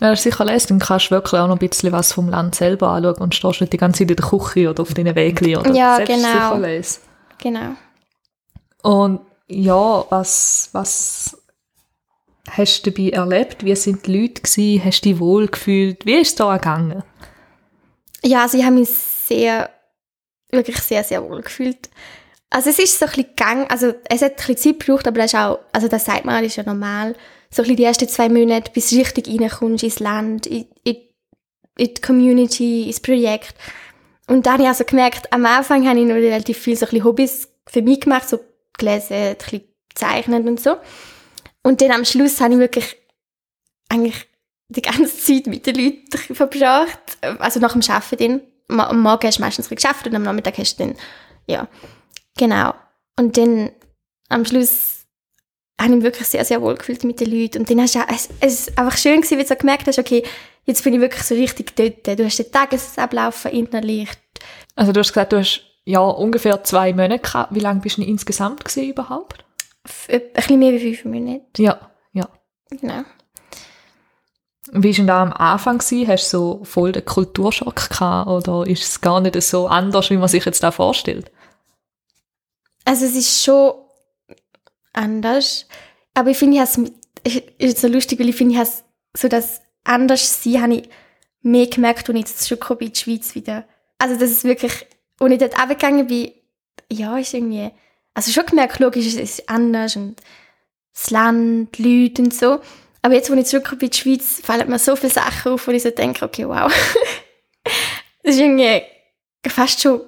Ja, 0.00 0.11
das 0.11 0.21
ist 0.21 0.25
sicher 0.25 0.45
lässig, 0.45 0.69
dann 0.69 0.79
kannst 0.81 1.07
du 1.07 1.11
wirklich 1.12 1.41
auch 1.41 1.47
noch 1.47 1.61
ein 1.61 1.69
bisschen 1.69 1.93
was 1.93 2.12
vom 2.12 2.29
Land 2.29 2.57
selber 2.57 2.88
anschauen 2.88 3.19
und 3.19 3.35
stehst 3.35 3.61
nicht 3.61 3.73
die 3.73 3.76
ganze 3.76 4.00
Zeit 4.00 4.11
in 4.11 4.17
der 4.17 4.26
Küche 4.26 4.69
oder 4.69 4.83
auf 4.83 4.95
deinen 4.95 5.14
Wegen. 5.14 5.57
Oder? 5.57 5.73
Ja, 5.73 5.99
genau. 5.99 6.59
Genau. 7.38 7.76
Und 8.83 9.21
ja, 9.47 10.05
was, 10.11 10.71
was 10.73 11.38
hast 12.50 12.83
du 12.83 12.91
dabei 12.91 13.11
erlebt? 13.11 13.64
Wie 13.64 13.76
sind 13.76 14.07
die 14.07 14.23
Leute 14.23 14.43
gewesen? 14.43 14.85
Hast 14.85 15.05
du 15.05 15.11
dich 15.11 15.21
wohl 15.21 15.47
gefühlt? 15.47 16.05
Wie 16.05 16.14
ist 16.14 16.29
es 16.29 16.35
da 16.35 16.57
gegangen? 16.57 17.05
Ja, 18.25 18.43
also 18.43 18.59
ich 18.59 18.64
habe 18.64 18.75
mich 18.75 18.88
sehr, 19.26 19.71
wirklich 20.50 20.79
sehr, 20.79 21.05
sehr 21.05 21.23
wohl 21.29 21.43
gefühlt. 21.43 21.91
Also 22.50 22.71
es 22.71 22.79
ist 22.79 22.99
so 22.99 23.07
ein 23.07 23.12
bisschen 23.12 23.29
gegangen, 23.35 23.67
also 23.71 23.95
es 24.09 24.21
hat 24.21 24.33
ein 24.33 24.37
bisschen 24.37 24.57
Zeit 24.57 24.81
gebraucht, 24.81 25.07
aber 25.07 25.19
das 25.19 25.33
ist 25.33 25.38
auch, 25.38 25.61
also 25.73 25.88
das 25.88 26.05
sagt 26.05 26.25
man, 26.25 26.43
das 26.43 26.52
ist 26.52 26.57
ja 26.57 26.64
normal. 26.64 27.14
So 27.50 27.62
ein 27.62 27.64
bisschen 27.64 27.76
die 27.76 27.85
ersten 27.85 28.09
zwei 28.09 28.29
Monate, 28.29 28.71
bis 28.73 28.91
du 28.91 28.97
richtig 28.97 29.29
reinkommst 29.29 29.85
ins 29.85 30.00
Land, 30.00 30.47
in, 30.47 30.67
in, 30.85 30.97
in 31.79 31.95
die 31.95 32.00
Community, 32.00 32.87
ins 32.87 33.00
Projekt. 33.00 33.55
Und 34.29 34.47
dann 34.47 34.55
habe 34.55 34.62
ich 34.64 34.69
also 34.69 34.85
gemerkt, 34.85 35.33
am 35.33 35.47
Anfang 35.47 35.88
habe 35.88 35.99
ich 35.99 36.07
noch 36.07 36.14
relativ 36.14 36.59
viel 36.59 36.76
so 36.76 36.87
ein 36.87 36.91
bisschen 36.91 37.05
Hobbys 37.05 37.49
für 37.67 37.83
mich 37.83 38.00
gemacht, 38.00 38.29
so 38.29 38.41
gelesen, 38.79 39.14
ein 39.14 39.37
bisschen 39.37 39.62
zeichnen 39.95 40.47
und 40.49 40.61
so. 40.61 40.76
Und 41.62 41.81
dann 41.81 41.93
am 41.93 42.05
Schluss 42.05 42.41
habe 42.41 42.55
ich 42.55 42.61
wirklich 42.61 42.97
eigentlich 43.88 44.26
die 44.69 44.83
ganze 44.83 45.17
Zeit 45.17 45.47
mit 45.47 45.67
den 45.67 45.76
Leuten 45.76 46.35
verbracht. 46.35 47.19
Also 47.38 47.61
nach 47.61 47.73
dem 47.73 47.83
Arbeiten 47.88 48.17
dann. 48.19 48.51
Am 48.81 49.00
Morgen 49.00 49.26
hast 49.26 49.38
du 49.38 49.43
meistens 49.43 49.69
geschafft 49.69 50.07
und 50.07 50.14
am 50.14 50.23
Nachmittag 50.23 50.59
hast 50.59 50.79
du 50.79 50.85
dann, 50.85 50.97
ja, 51.47 51.69
genau. 52.37 52.75
Und 53.19 53.37
dann 53.37 53.71
am 54.29 54.45
Schluss 54.45 55.07
habe 55.81 55.91
ich 55.91 55.97
mich 55.97 56.05
wirklich 56.05 56.29
sehr, 56.29 56.45
sehr 56.45 56.62
wohl 56.62 56.76
gefühlt 56.76 57.05
mit 57.05 57.21
den 57.21 57.31
Leuten. 57.31 57.59
Und 57.59 57.71
dann 57.71 57.81
hast 57.81 57.95
du 57.95 58.00
auch, 58.00 58.09
es, 58.09 58.29
es 58.41 58.69
ist 58.69 58.79
einfach 58.79 58.97
schön 58.97 59.21
gewesen, 59.21 59.38
wie 59.38 59.45
du 59.45 59.57
gemerkt 59.57 59.87
hast, 59.87 59.99
okay, 59.99 60.23
jetzt 60.64 60.85
bin 60.85 60.95
ich 60.95 61.00
wirklich 61.00 61.25
so 61.25 61.35
richtig 61.35 61.75
dort. 61.76 62.19
Du 62.19 62.25
hast 62.25 62.38
den 62.38 62.50
Tagesablauf 62.52 63.35
verinnerlicht. 63.35 64.21
Also 64.76 64.93
du 64.93 65.00
hast 65.00 65.12
gesagt, 65.12 65.33
du 65.33 65.38
hast 65.38 65.62
ja 65.85 66.00
ungefähr 66.00 66.62
zwei 66.64 66.93
Monate 66.93 67.19
gehabt. 67.19 67.55
Wie 67.55 67.61
lange 67.61 67.81
bist 67.81 67.99
du 67.99 68.02
insgesamt 68.02 68.64
gewesen 68.64 68.91
überhaupt? 68.91 69.45
F 69.85 70.09
ein 70.09 70.21
bisschen 70.33 70.59
mehr 70.59 70.73
wie 70.73 70.95
fünf 70.95 71.05
Monate. 71.05 71.45
Ja, 71.59 71.91
ja. 72.12 72.29
Genau. 72.71 73.02
Wie 74.75 74.97
war 74.99 75.05
da 75.05 75.23
am 75.23 75.33
Anfang? 75.35 75.79
Gewesen? 75.79 76.09
Hast 76.09 76.33
du 76.33 76.38
so 76.38 76.64
voll 76.64 76.93
den 76.93 77.05
Kulturschock 77.05 77.91
gehabt 77.91 78.29
oder 78.29 78.67
ist 78.67 78.83
es 78.83 79.00
gar 79.02 79.21
nicht 79.21 79.41
so 79.43 79.67
anders, 79.67 80.09
wie 80.09 80.17
man 80.17 80.29
sich 80.29 80.47
jetzt 80.47 80.62
da 80.62 80.71
vorstellt? 80.71 81.31
Also 82.87 83.05
es 83.05 83.14
ist 83.14 83.45
schon 83.45 83.75
anders, 84.95 85.67
aber 86.14 86.31
ich 86.31 86.38
finde, 86.38 86.61
has, 86.61 86.81
ist 87.59 87.79
so 87.79 87.88
lustig, 87.88 88.19
weil 88.19 88.31
ich 88.31 88.37
finde, 88.37 88.55
ich 88.55 88.61
has, 88.61 88.83
so 89.14 89.29
das 89.29 89.61
anders 89.85 90.43
sein, 90.43 90.62
habe 90.62 90.75
ich 90.76 90.88
mehr 91.43 91.67
gemerkt, 91.67 92.09
als 92.09 92.19
ich 92.19 92.26
jetzt 92.26 92.49
schon 92.49 92.79
in 92.79 92.93
die 92.93 92.99
Schweiz 92.99 93.35
wieder. 93.35 93.67
Also 93.99 94.19
das 94.19 94.31
ist 94.31 94.45
wirklich, 94.45 94.87
als 95.21 95.33
ich 95.33 95.38
dort 95.38 95.59
runtergegangen 95.59 96.07
bin, 96.07 96.33
ja, 96.91 97.19
ist 97.19 97.35
irgendwie, 97.35 97.71
also 98.14 98.33
schon 98.33 98.47
gemerkt, 98.47 98.79
logisch, 98.79 99.07
es 99.07 99.17
ist 99.17 99.49
anders 99.50 99.97
und 99.97 100.17
das 100.95 101.11
Land, 101.11 101.76
die 101.76 102.05
Leute 102.05 102.23
und 102.23 102.35
so. 102.35 102.61
Aber 103.02 103.14
jetzt, 103.14 103.30
wo 103.30 103.35
ich 103.35 103.47
zurückkomme 103.47 103.82
in 103.82 103.90
die 103.90 103.97
Schweiz, 103.97 104.40
fallen 104.42 104.71
mir 104.71 104.78
so 104.78 104.94
viele 104.94 105.12
Sachen 105.12 105.52
auf, 105.52 105.66
wo 105.66 105.73
ich 105.73 105.82
so 105.82 105.90
denke, 105.90 106.25
okay, 106.25 106.47
wow. 106.47 106.73
das 108.23 108.35
ist 108.35 108.40
irgendwie 108.40 108.82
fast 109.47 109.80
schon 109.82 110.00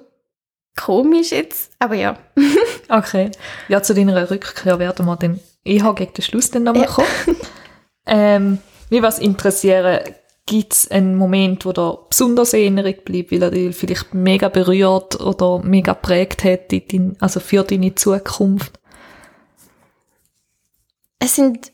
komisch 0.77 1.31
jetzt, 1.31 1.71
aber 1.79 1.95
ja. 1.95 2.17
okay. 2.89 3.31
Ja, 3.67 3.83
zu 3.83 3.93
deiner 3.93 4.29
Rückkehr 4.31 4.79
werden 4.79 5.05
wir 5.05 5.15
dann 5.17 5.39
eher 5.63 5.93
gegen 5.93 6.13
den 6.13 6.21
Schluss 6.21 6.51
dann 6.51 6.63
nochmal 6.63 6.83
ja. 6.83 6.89
kommen. 6.89 7.07
ähm, 8.05 8.57
mich 8.89 9.01
was 9.01 9.19
interessieren, 9.19 9.99
gibt 10.45 10.73
es 10.73 10.91
einen 10.91 11.15
Moment, 11.15 11.65
wo 11.65 11.73
dir 11.73 11.99
besonders 12.07 12.53
in 12.53 12.77
Erinnerung 12.77 13.03
bleibt, 13.03 13.31
weil 13.31 13.43
er 13.43 13.51
dich 13.51 13.75
vielleicht 13.75 14.13
mega 14.13 14.47
berührt 14.47 15.19
oder 15.19 15.59
mega 15.59 15.93
prägt 15.93 16.43
hat, 16.43 16.73
also 17.19 17.39
für 17.39 17.63
deine 17.63 17.95
Zukunft? 17.95 18.79
Es 21.19 21.35
sind 21.35 21.71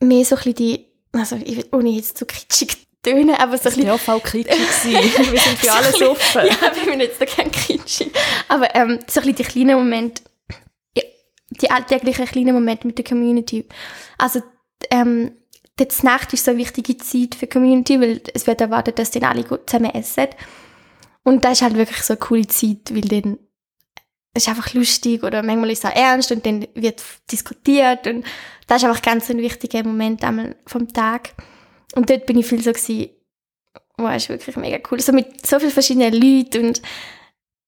mehr 0.00 0.24
so 0.24 0.36
ein 0.36 0.38
bisschen 0.38 0.54
die, 0.54 0.86
also 1.12 1.36
ich, 1.36 1.72
ohne 1.72 1.90
jetzt 1.90 2.18
zu 2.18 2.26
kitschig 2.26 2.86
tönen, 3.02 3.34
aber 3.34 3.56
so 3.56 3.68
ein 3.68 3.74
bisschen... 3.74 3.86
Ja, 3.86 3.98
voll 3.98 4.20
kitschig 4.20 4.46
Wir 4.84 5.40
sind 5.40 5.58
für 5.58 5.72
alles 5.72 6.02
offen. 6.02 6.46
ja, 6.46 6.74
wir 6.74 6.90
bin 6.90 7.00
jetzt 7.00 7.18
so 7.18 7.26
kein 7.26 7.50
kitschig. 7.50 8.10
Aber 8.48 8.74
ähm, 8.74 8.98
so 9.06 9.20
ein 9.20 9.26
bisschen 9.26 9.34
die 9.36 9.44
kleinen 9.44 9.78
Momente, 9.78 10.22
die 11.50 11.70
alltäglichen 11.70 12.26
kleinen 12.26 12.54
Momente 12.54 12.86
mit 12.86 12.98
der 12.98 13.04
Community. 13.04 13.66
Also 14.18 14.42
ähm, 14.90 15.32
die 15.78 15.88
Nacht 16.02 16.32
ist 16.32 16.44
so 16.44 16.50
eine 16.50 16.60
wichtige 16.60 16.96
Zeit 16.98 17.34
für 17.34 17.46
die 17.46 17.52
Community, 17.52 18.00
weil 18.00 18.20
es 18.34 18.46
wird 18.46 18.60
erwartet, 18.60 18.98
dass 18.98 19.10
dann 19.10 19.24
alle 19.24 19.44
gut 19.44 19.68
zusammen 19.68 19.94
essen. 19.94 20.28
Und 21.22 21.44
das 21.44 21.52
ist 21.52 21.62
halt 21.62 21.76
wirklich 21.76 22.02
so 22.02 22.14
eine 22.14 22.20
coole 22.20 22.46
Zeit, 22.46 22.94
weil 22.94 23.02
dann 23.02 23.34
es 23.34 23.49
ist 24.34 24.48
einfach 24.48 24.72
lustig 24.74 25.22
oder 25.22 25.42
manchmal 25.42 25.70
ist 25.70 25.84
es 25.84 25.90
auch 25.90 25.96
ernst 25.96 26.30
und 26.30 26.46
dann 26.46 26.66
wird 26.74 27.02
diskutiert 27.30 28.06
und 28.06 28.24
das 28.66 28.82
ist 28.82 28.88
einfach 28.88 29.02
ganz 29.02 29.28
ein 29.30 29.38
wichtiger 29.38 29.82
Moment 29.82 30.22
einmal 30.22 30.56
vom 30.66 30.92
Tag. 30.92 31.34
Und 31.94 32.08
dort 32.08 32.26
bin 32.26 32.38
ich 32.38 32.46
viel 32.46 32.62
so 32.62 32.72
gewesen, 32.72 33.10
wow, 33.96 34.14
ist 34.14 34.28
wirklich 34.28 34.56
mega 34.56 34.78
cool. 34.90 35.00
So 35.00 35.12
mit 35.12 35.44
so 35.44 35.58
vielen 35.58 35.72
verschiedenen 35.72 36.12
Leuten 36.12 36.66
und 36.68 36.82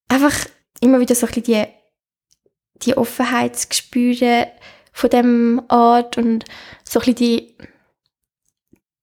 einfach 0.09 0.47
immer 0.81 1.00
wieder 1.00 1.16
so 1.16 1.26
ein 1.26 1.33
bisschen 1.33 1.64
die, 1.64 1.66
die 2.87 2.97
Offenheit 2.97 3.57
zu 3.57 3.66
spüren 3.73 4.47
von 4.92 5.11
dem 5.11 5.62
Ort 5.69 6.19
und 6.19 6.45
so 6.85 7.00
ein 7.00 7.07
bisschen 7.07 7.14
die, 7.16 7.57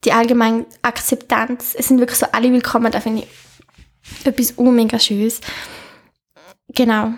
die 0.06 0.14
allgemeine 0.14 0.66
Akzeptanz. 0.82 1.76
Es 1.78 1.90
sind 1.90 2.00
wirklich 2.00 2.20
so 2.20 2.28
alle 2.32 2.54
willkommen, 2.54 2.92
da 2.92 3.02
finde 3.02 3.24
ich 3.24 4.26
etwas 4.26 4.58
mega 4.58 4.98
Schönes. 4.98 5.42
Genau. 6.70 7.16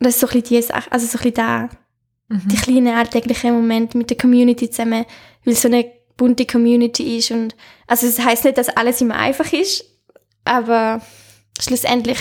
Das 0.00 0.14
ist 0.14 0.20
so 0.20 0.26
ein 0.26 0.40
bisschen 0.40 0.56
die 0.56 0.62
Sache, 0.62 0.90
also 0.90 1.06
so 1.06 1.18
ein 1.18 1.22
bisschen 1.22 1.34
da, 1.34 1.68
mhm. 2.28 2.48
die 2.48 2.56
kleinen 2.56 2.96
alltäglichen 2.96 3.54
Momente 3.54 3.96
mit 3.98 4.10
der 4.10 4.16
Community 4.16 4.70
zusammen, 4.70 5.04
weil 5.44 5.54
so 5.54 5.68
eine 5.68 5.92
bunte 6.16 6.46
Community 6.46 7.18
ist 7.18 7.30
und, 7.30 7.54
also 7.86 8.06
es 8.06 8.16
das 8.16 8.24
heißt 8.24 8.44
nicht, 8.44 8.58
dass 8.58 8.68
alles 8.68 9.00
immer 9.00 9.16
einfach 9.16 9.52
ist, 9.52 9.84
aber 10.44 11.00
schlussendlich 11.60 12.18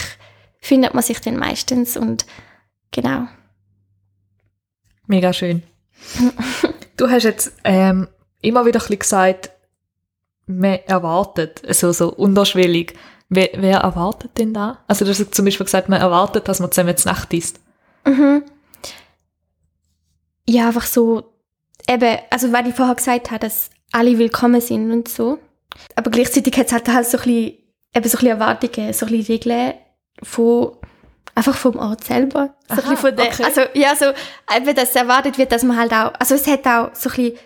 findet 0.59 0.93
man 0.93 1.03
sich 1.03 1.19
dann 1.19 1.37
meistens 1.37 1.97
und 1.97 2.25
genau. 2.91 3.27
Mega 5.07 5.33
schön. 5.33 5.63
du 6.97 7.09
hast 7.09 7.23
jetzt 7.23 7.53
ähm, 7.63 8.07
immer 8.41 8.65
wieder 8.65 8.79
ein 8.79 8.83
bisschen 8.83 8.99
gesagt, 8.99 9.51
man 10.47 10.79
erwartet, 10.85 11.61
also 11.67 11.91
so 11.91 12.13
unterschwellig. 12.13 12.93
Wer, 13.29 13.49
wer 13.57 13.79
erwartet 13.79 14.37
denn 14.37 14.53
da? 14.53 14.79
Also 14.87 15.05
du 15.05 15.11
hast 15.11 15.35
zum 15.35 15.45
Beispiel 15.45 15.65
gesagt, 15.65 15.89
man 15.89 16.01
erwartet, 16.01 16.47
dass 16.47 16.59
man 16.59 16.71
zusammen 16.71 16.97
zur 16.97 17.11
Nacht 17.11 17.33
isst. 17.33 17.59
Mhm. 18.09 18.43
Ja, 20.47 20.67
einfach 20.67 20.85
so, 20.85 21.31
eben, 21.87 22.17
also 22.29 22.51
weil 22.51 22.67
ich 22.67 22.75
vorher 22.75 22.95
gesagt 22.95 23.29
habe, 23.29 23.39
dass 23.39 23.69
alle 23.91 24.17
willkommen 24.17 24.61
sind 24.61 24.91
und 24.91 25.07
so. 25.07 25.37
Aber 25.95 26.09
gleichzeitig 26.09 26.57
hat 26.57 26.67
es 26.67 26.73
halt, 26.73 26.87
halt 26.87 27.05
so 27.05 27.17
ein 27.17 27.23
bisschen, 27.23 27.45
eben 27.45 27.59
so 27.93 27.99
ein 27.99 28.01
bisschen 28.01 28.27
Erwartungen, 28.27 28.93
so 28.93 29.05
ein 29.05 29.11
bisschen 29.11 29.35
Regeln 29.35 29.73
von, 30.23 30.71
einfach 31.35 31.55
vom 31.55 31.77
Ort 31.77 32.03
selber. 32.03 32.55
So 32.67 32.81
Aha, 32.81 32.89
ein 32.91 32.97
von 32.97 33.15
der, 33.15 33.27
okay. 33.27 33.43
Also, 33.43 33.61
ja, 33.73 33.95
so, 33.95 34.05
eben, 34.55 34.75
dass 34.75 34.95
erwartet 34.95 35.37
wird, 35.37 35.51
dass 35.51 35.63
man 35.63 35.77
halt 35.77 35.93
auch, 35.93 36.13
also 36.19 36.35
es 36.35 36.47
hat 36.47 36.65
auch 36.65 36.95
so 36.95 37.09
ein 37.09 37.15
bisschen, 37.15 37.37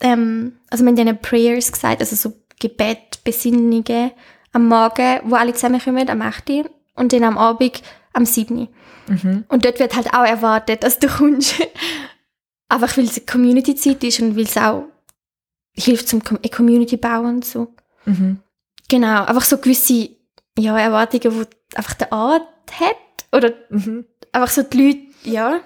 ähm, 0.00 0.58
also 0.70 0.84
man 0.84 0.94
hat 0.94 1.06
denen 1.06 1.18
Prayers 1.18 1.70
gesagt, 1.70 2.00
also 2.00 2.16
so 2.16 2.32
Gebet, 2.58 3.22
Besinnungen 3.24 4.12
am 4.52 4.68
Morgen, 4.68 5.20
wo 5.24 5.34
alle 5.34 5.52
zusammenkommen, 5.52 6.08
am 6.08 6.22
8. 6.22 6.50
und 6.94 7.12
dann 7.12 7.24
am 7.24 7.38
Abend 7.38 7.82
am 8.12 8.26
7. 8.26 8.68
Mhm. 9.08 9.44
Und 9.48 9.64
dort 9.64 9.78
wird 9.78 9.94
halt 9.96 10.14
auch 10.14 10.24
erwartet, 10.24 10.82
dass 10.84 10.98
du 10.98 11.08
kommst. 11.08 11.54
Einfach 12.68 12.96
weil 12.96 13.04
es 13.04 13.18
eine 13.18 13.26
Community-Zeit 13.26 14.02
ist 14.02 14.20
und 14.20 14.36
weil 14.36 14.44
es 14.44 14.56
auch 14.56 14.84
hilft 15.74 16.08
zum 16.08 16.22
eine 16.26 16.50
Community 16.50 16.96
bauen 16.96 17.36
und 17.36 17.44
so. 17.44 17.74
Mhm. 18.06 18.38
Genau, 18.88 19.24
einfach 19.24 19.44
so 19.44 19.58
gewisse 19.58 20.10
ja, 20.58 20.78
Erwartungen, 20.78 21.22
die 21.22 21.76
einfach 21.76 21.94
der 21.94 22.12
Art 22.12 22.42
hat. 22.78 22.96
Oder 23.32 23.52
mhm. 23.70 24.06
einfach 24.32 24.50
so 24.50 24.62
die 24.62 24.82
Leute, 24.82 25.00
ja. 25.24 25.60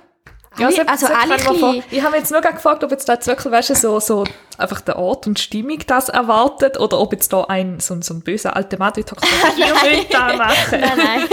Ja, 0.59 0.71
so, 0.71 0.83
also 0.83 1.07
so 1.07 1.13
alle 1.13 1.39
vor, 1.39 1.75
Ich 1.91 2.03
habe 2.03 2.17
jetzt 2.17 2.31
nur 2.31 2.41
gefragt, 2.41 2.83
ob 2.83 2.91
jetzt 2.91 3.09
da 3.09 3.15
jetzt 3.15 3.27
wirklich, 3.27 3.53
weißt 3.53 3.71
du, 3.71 3.75
so, 3.75 4.01
so 4.01 4.25
einfach 4.57 4.81
der 4.81 4.99
Ort 4.99 5.27
und 5.27 5.39
Stimmung 5.39 5.79
das 5.87 6.09
erwartet 6.09 6.79
oder 6.79 6.99
ob 6.99 7.13
jetzt 7.13 7.33
da 7.33 7.45
ein 7.45 7.79
so, 7.81 8.01
so 8.01 8.15
ein 8.15 8.23
böser 8.23 8.57
alter 8.57 8.79
Mann 8.79 8.95
sagt, 8.95 9.11
ihr 9.59 9.67
wollt 9.67 10.15
da 10.15 10.33
machen. 10.35 10.81
Nein, 10.81 10.97
nein, 10.97 11.29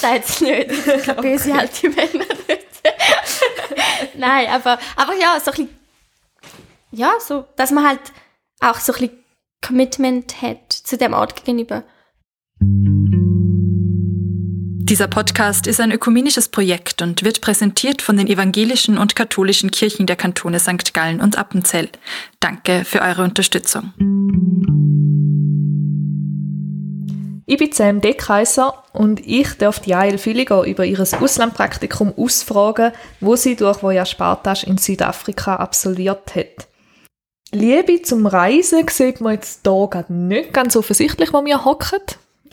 das 0.00 0.02
jetzt 0.02 0.42
nicht. 0.42 0.86
Keine 1.04 1.22
böse 1.22 1.54
alte 1.54 1.88
Männer 1.88 2.24
dort. 2.46 2.60
nein, 4.14 4.48
aber, 4.48 4.78
aber 4.96 5.14
ja, 5.14 5.38
so 5.40 5.50
ein 5.50 5.56
bisschen, 5.56 5.78
ja, 6.92 7.12
so, 7.20 7.44
dass 7.56 7.70
man 7.70 7.88
halt 7.88 8.00
auch 8.60 8.76
so 8.76 8.92
ein 8.92 9.00
bisschen 9.00 9.24
Commitment 9.66 10.42
hat 10.42 10.72
zu 10.72 10.96
dem 10.96 11.14
Ort 11.14 11.36
gegenüber. 11.36 11.84
Dieser 14.92 15.08
Podcast 15.08 15.66
ist 15.66 15.80
ein 15.80 15.90
ökumenisches 15.90 16.50
Projekt 16.50 17.00
und 17.00 17.24
wird 17.24 17.40
präsentiert 17.40 18.02
von 18.02 18.18
den 18.18 18.26
evangelischen 18.26 18.98
und 18.98 19.16
katholischen 19.16 19.70
Kirchen 19.70 20.06
der 20.06 20.16
Kantone 20.16 20.60
St. 20.60 20.92
Gallen 20.92 21.22
und 21.22 21.38
Appenzell. 21.38 21.88
Danke 22.40 22.84
für 22.84 23.00
eure 23.00 23.24
Unterstützung. 23.24 23.94
Ich 27.46 27.56
bin 27.56 27.72
Sam 27.72 28.02
Deckheiser 28.02 28.84
und 28.92 29.26
ich 29.26 29.54
darf 29.54 29.86
Jael 29.86 30.18
Fülliger 30.18 30.64
über 30.64 30.84
ihr 30.84 31.00
Auslandpraktikum 31.00 32.12
ausfragen, 32.14 32.92
wo 33.20 33.34
sie 33.34 33.56
durch 33.56 33.82
Voyage 33.82 34.10
Spartas 34.10 34.62
in 34.62 34.76
Südafrika 34.76 35.56
absolviert 35.56 36.34
hat. 36.34 36.68
Liebe 37.50 38.02
zum 38.02 38.26
Reisen 38.26 38.86
sieht 38.88 39.22
man 39.22 39.36
jetzt 39.36 39.62
hier 39.64 40.04
nicht 40.10 40.52
ganz 40.52 40.76
offensichtlich, 40.76 41.32
wo 41.32 41.42
wir 41.46 41.64
hocken. 41.64 42.02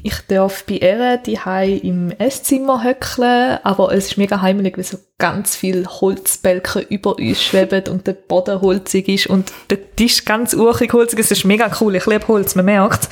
Ich 0.01 0.15
darf 0.27 0.63
bei 0.63 0.75
ihr 0.75 1.18
die 1.18 1.38
im 1.84 2.12
Esszimmer 2.12 2.84
höckeln, 2.84 3.60
aber 3.63 3.91
es 3.94 4.08
ist 4.08 4.18
mega 4.18 4.41
heimelig, 4.41 4.77
weil 4.77 4.86
so 4.86 4.98
ganz 5.18 5.56
viele 5.56 5.86
Holzbälke 5.86 6.79
über 6.79 7.18
uns 7.18 7.44
schweben 7.44 7.84
und 7.89 8.08
der 8.08 8.13
Boden 8.13 8.62
holzig 8.62 9.10
ist 9.10 9.27
und 9.27 9.51
der 9.70 9.96
Tisch 9.96 10.24
ganz 10.24 10.53
urig 10.53 10.94
holzig. 10.94 11.20
Es 11.20 11.32
ist 11.32 11.44
mega 11.44 11.70
cool. 11.82 11.96
Ich 11.96 12.06
liebe 12.06 12.27
Holz, 12.29 12.56
man 12.56 12.65
merkt. 12.65 13.10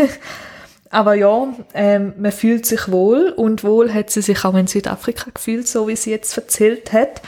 aber 0.90 1.14
ja, 1.14 1.48
ähm, 1.74 2.14
man 2.16 2.32
fühlt 2.32 2.64
sich 2.64 2.90
wohl 2.90 3.34
und 3.36 3.62
wohl 3.62 3.92
hat 3.92 4.08
sie 4.08 4.22
sich 4.22 4.44
auch 4.44 4.54
in 4.54 4.66
Südafrika 4.66 5.30
gefühlt, 5.34 5.68
so 5.68 5.88
wie 5.88 5.96
sie 5.96 6.10
jetzt 6.10 6.36
erzählt 6.38 6.92
hat. 6.92 7.20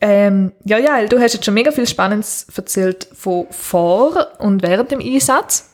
Ähm, 0.00 0.52
ja, 0.64 0.78
ja, 0.78 1.04
du 1.06 1.20
hast 1.20 1.34
jetzt 1.34 1.44
schon 1.44 1.54
mega 1.54 1.70
viel 1.70 1.86
Spannendes 1.86 2.46
erzählt 2.54 3.08
von 3.12 3.46
vor 3.50 4.28
und 4.38 4.62
während 4.62 4.90
dem 4.90 5.00
Einsatz. 5.00 5.67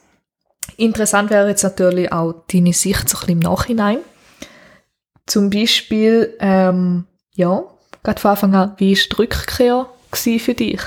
Interessant 0.76 1.30
wäre 1.30 1.49
jetzt 1.49 1.62
natürlich 1.62 2.12
auch 2.12 2.44
deine 2.52 2.73
Sicht 2.73 3.09
so 3.09 3.18
ein 3.18 3.28
im 3.28 3.38
Nachhinein. 3.38 3.99
Zum 5.26 5.50
Beispiel, 5.50 6.37
ähm, 6.40 7.06
ja, 7.35 7.64
gerade 8.02 8.21
von 8.21 8.30
Anfang 8.33 8.54
an, 8.54 8.75
wie 8.78 8.97
war 8.97 9.04
die 9.04 9.16
Rückkehr 9.16 9.90
für 10.12 10.54
dich? 10.54 10.80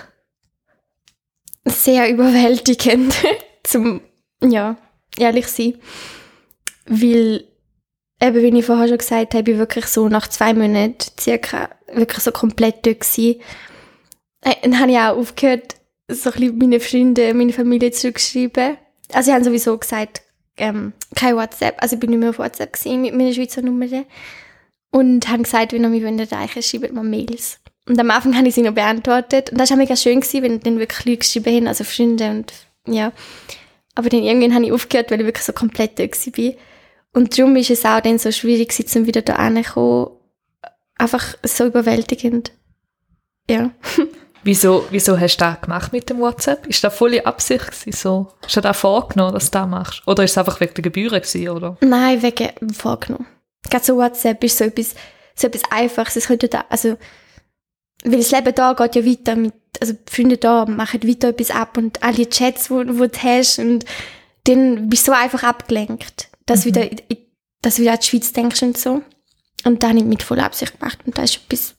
Sehr 1.66 2.10
überwältigend, 2.10 3.16
zum, 3.64 4.02
ja, 4.42 4.78
ehrlich 5.18 5.48
sein. 5.48 5.76
Weil, 6.86 7.44
eben, 8.22 8.36
wie 8.36 8.60
ich 8.60 8.66
vorher 8.66 8.88
schon 8.88 8.98
gesagt 9.00 9.34
habe, 9.34 9.52
ich 9.52 9.58
wirklich 9.58 9.88
so 9.88 10.08
nach 10.08 10.28
zwei 10.28 10.54
Monaten 10.54 11.12
circa 11.20 11.70
wirklich 11.92 12.24
so 12.24 12.32
komplett 12.32 12.86
dort 12.86 13.02
gewesen. 13.02 13.42
Äh, 14.42 14.56
dann 14.62 14.80
habe 14.80 14.92
ich 14.92 14.98
auch 14.98 15.18
aufgehört, 15.18 15.76
so 16.10 16.30
ein 16.30 16.40
bisschen 16.40 16.58
meine 16.58 16.80
Freunde, 16.80 17.34
meine 17.34 17.54
Familie 17.54 17.92
zurückzuschreiben. 17.92 18.78
Also, 19.14 19.28
sie 19.28 19.34
haben 19.34 19.44
sowieso 19.44 19.78
gesagt, 19.78 20.22
ähm, 20.58 20.94
kein 21.16 21.36
WhatsApp. 21.36 21.82
Also, 21.82 21.96
ich 21.96 22.00
bin 22.00 22.10
nicht 22.10 22.20
mehr 22.20 22.30
auf 22.30 22.40
WhatsApp 22.40 22.74
gewesen, 22.74 23.02
mit 23.02 23.14
meiner 23.14 23.34
Schweizer 23.34 23.62
Nummer. 23.62 23.88
Und 24.92 25.28
haben 25.30 25.44
gesagt, 25.44 25.74
wenn 25.74 25.84
ihr 25.84 25.90
mich 25.90 26.04
erreichen 26.04 26.64
schreibt 26.64 26.94
mal 26.94 27.04
Mails. 27.04 27.60
Und 27.88 28.00
am 28.00 28.12
Anfang 28.12 28.36
habe 28.36 28.48
ich 28.48 28.56
sie 28.56 28.62
noch 28.62 28.74
beantwortet. 28.74 29.52
Und 29.52 29.60
das 29.60 29.70
war 29.70 29.78
mega 29.78 29.96
schön, 29.96 30.20
gewesen, 30.20 30.44
wenn 30.44 30.60
dann 30.60 30.80
wirklich 30.80 31.06
Leute 31.06 31.18
geschrieben 31.20 31.56
haben, 31.56 31.68
also 31.68 31.84
Freunde 31.84 32.30
und, 32.30 32.54
ja. 32.88 33.14
Aber 33.96 34.10
dann 34.10 34.24
irgendwann 34.24 34.54
habe 34.54 34.66
ich 34.66 34.72
aufgehört, 34.72 35.10
weil 35.10 35.22
ich 35.22 35.26
wirklich 35.26 35.46
so 35.46 35.54
komplett 35.54 35.98
dort 35.98 36.16
war. 36.38 36.54
Und 37.14 37.38
darum 37.38 37.56
ist 37.56 37.72
es 37.72 37.86
auch 37.86 38.02
dann 38.02 38.20
so 38.20 38.32
schwierig 38.32 38.74
um 38.96 39.08
wieder 39.08 39.22
da 39.22 39.36
reinzukommen. 39.36 40.10
Einfach 40.98 41.36
so 41.44 41.66
überwältigend. 41.66 42.52
Ja. 43.50 43.72
Wieso, 44.44 44.86
wieso 44.92 45.20
hast 45.20 45.38
du 45.38 45.46
das 45.46 45.62
gemacht 45.62 45.92
mit 45.94 46.10
dem 46.10 46.20
WhatsApp? 46.20 46.68
Ist 46.68 46.84
das 46.84 46.96
volle 46.96 47.26
Absicht 47.26 47.66
gewesen, 47.66 47.92
so? 47.92 48.34
Hast 48.44 48.56
du 48.56 48.62
da 48.62 48.74
vorgenommen, 48.74 49.34
dass 49.34 49.52
du 49.52 49.60
das 49.60 49.68
machst? 49.68 50.08
Oder 50.08 50.24
ist 50.24 50.32
es 50.32 50.38
einfach 50.38 50.60
wegen 50.60 50.74
der 50.74 50.84
Gebühren 50.84 51.22
gewesen, 51.22 51.50
oder? 51.50 51.78
Nein, 51.82 52.22
wegen 52.22 52.74
vorgenommen. 52.74 53.28
Gerade 53.70 53.84
so 53.84 53.98
WhatsApp 53.98 54.44
ist 54.44 54.58
so 54.58 54.66
etwas, 54.66 54.96
so 55.36 55.48
etwas 55.48 55.64
Einfaches. 55.72 56.16
Es 56.16 56.28
könnte 56.28 56.48
da, 56.48 56.66
also, 56.70 56.98
weil 58.04 58.18
das 58.18 58.32
Leben 58.32 58.56
da 58.56 58.74
geht 58.74 58.96
ja 58.96 59.06
weiter 59.06 59.36
mit, 59.36 59.54
also 59.82 59.94
die 59.94 60.14
Freunde 60.14 60.38
da 60.38 60.66
machen 60.66 61.04
weiter 61.04 61.30
etwas 61.30 61.52
ab 61.52 61.78
und 61.78 62.02
alle 62.04 62.30
Chats, 62.30 62.70
wo, 62.72 62.78
wo 62.78 63.06
du 63.06 63.24
hast 63.24 63.60
und 63.60 63.86
dann 64.46 64.90
bist 64.90 65.08
du 65.08 65.12
so 65.12 65.18
einfach 65.18 65.44
abgelenkt, 65.44 66.30
dass, 66.46 66.62
mhm. 66.62 66.70
wieder, 66.70 66.90
dass 67.62 67.76
du 67.76 67.82
wieder 67.82 67.94
an 67.94 68.00
die 68.02 68.08
Schweiz 68.08 68.32
denkst 68.32 68.62
und 68.64 68.78
so. 68.78 69.02
Und 69.66 69.84
dann 69.84 69.90
habe 69.90 70.00
ich 70.00 70.06
mit 70.06 70.24
voller 70.24 70.46
Absicht 70.46 70.80
gemacht 70.80 71.00
und 71.06 71.18
da 71.18 71.24
ist 71.24 71.36
etwas 71.36 71.78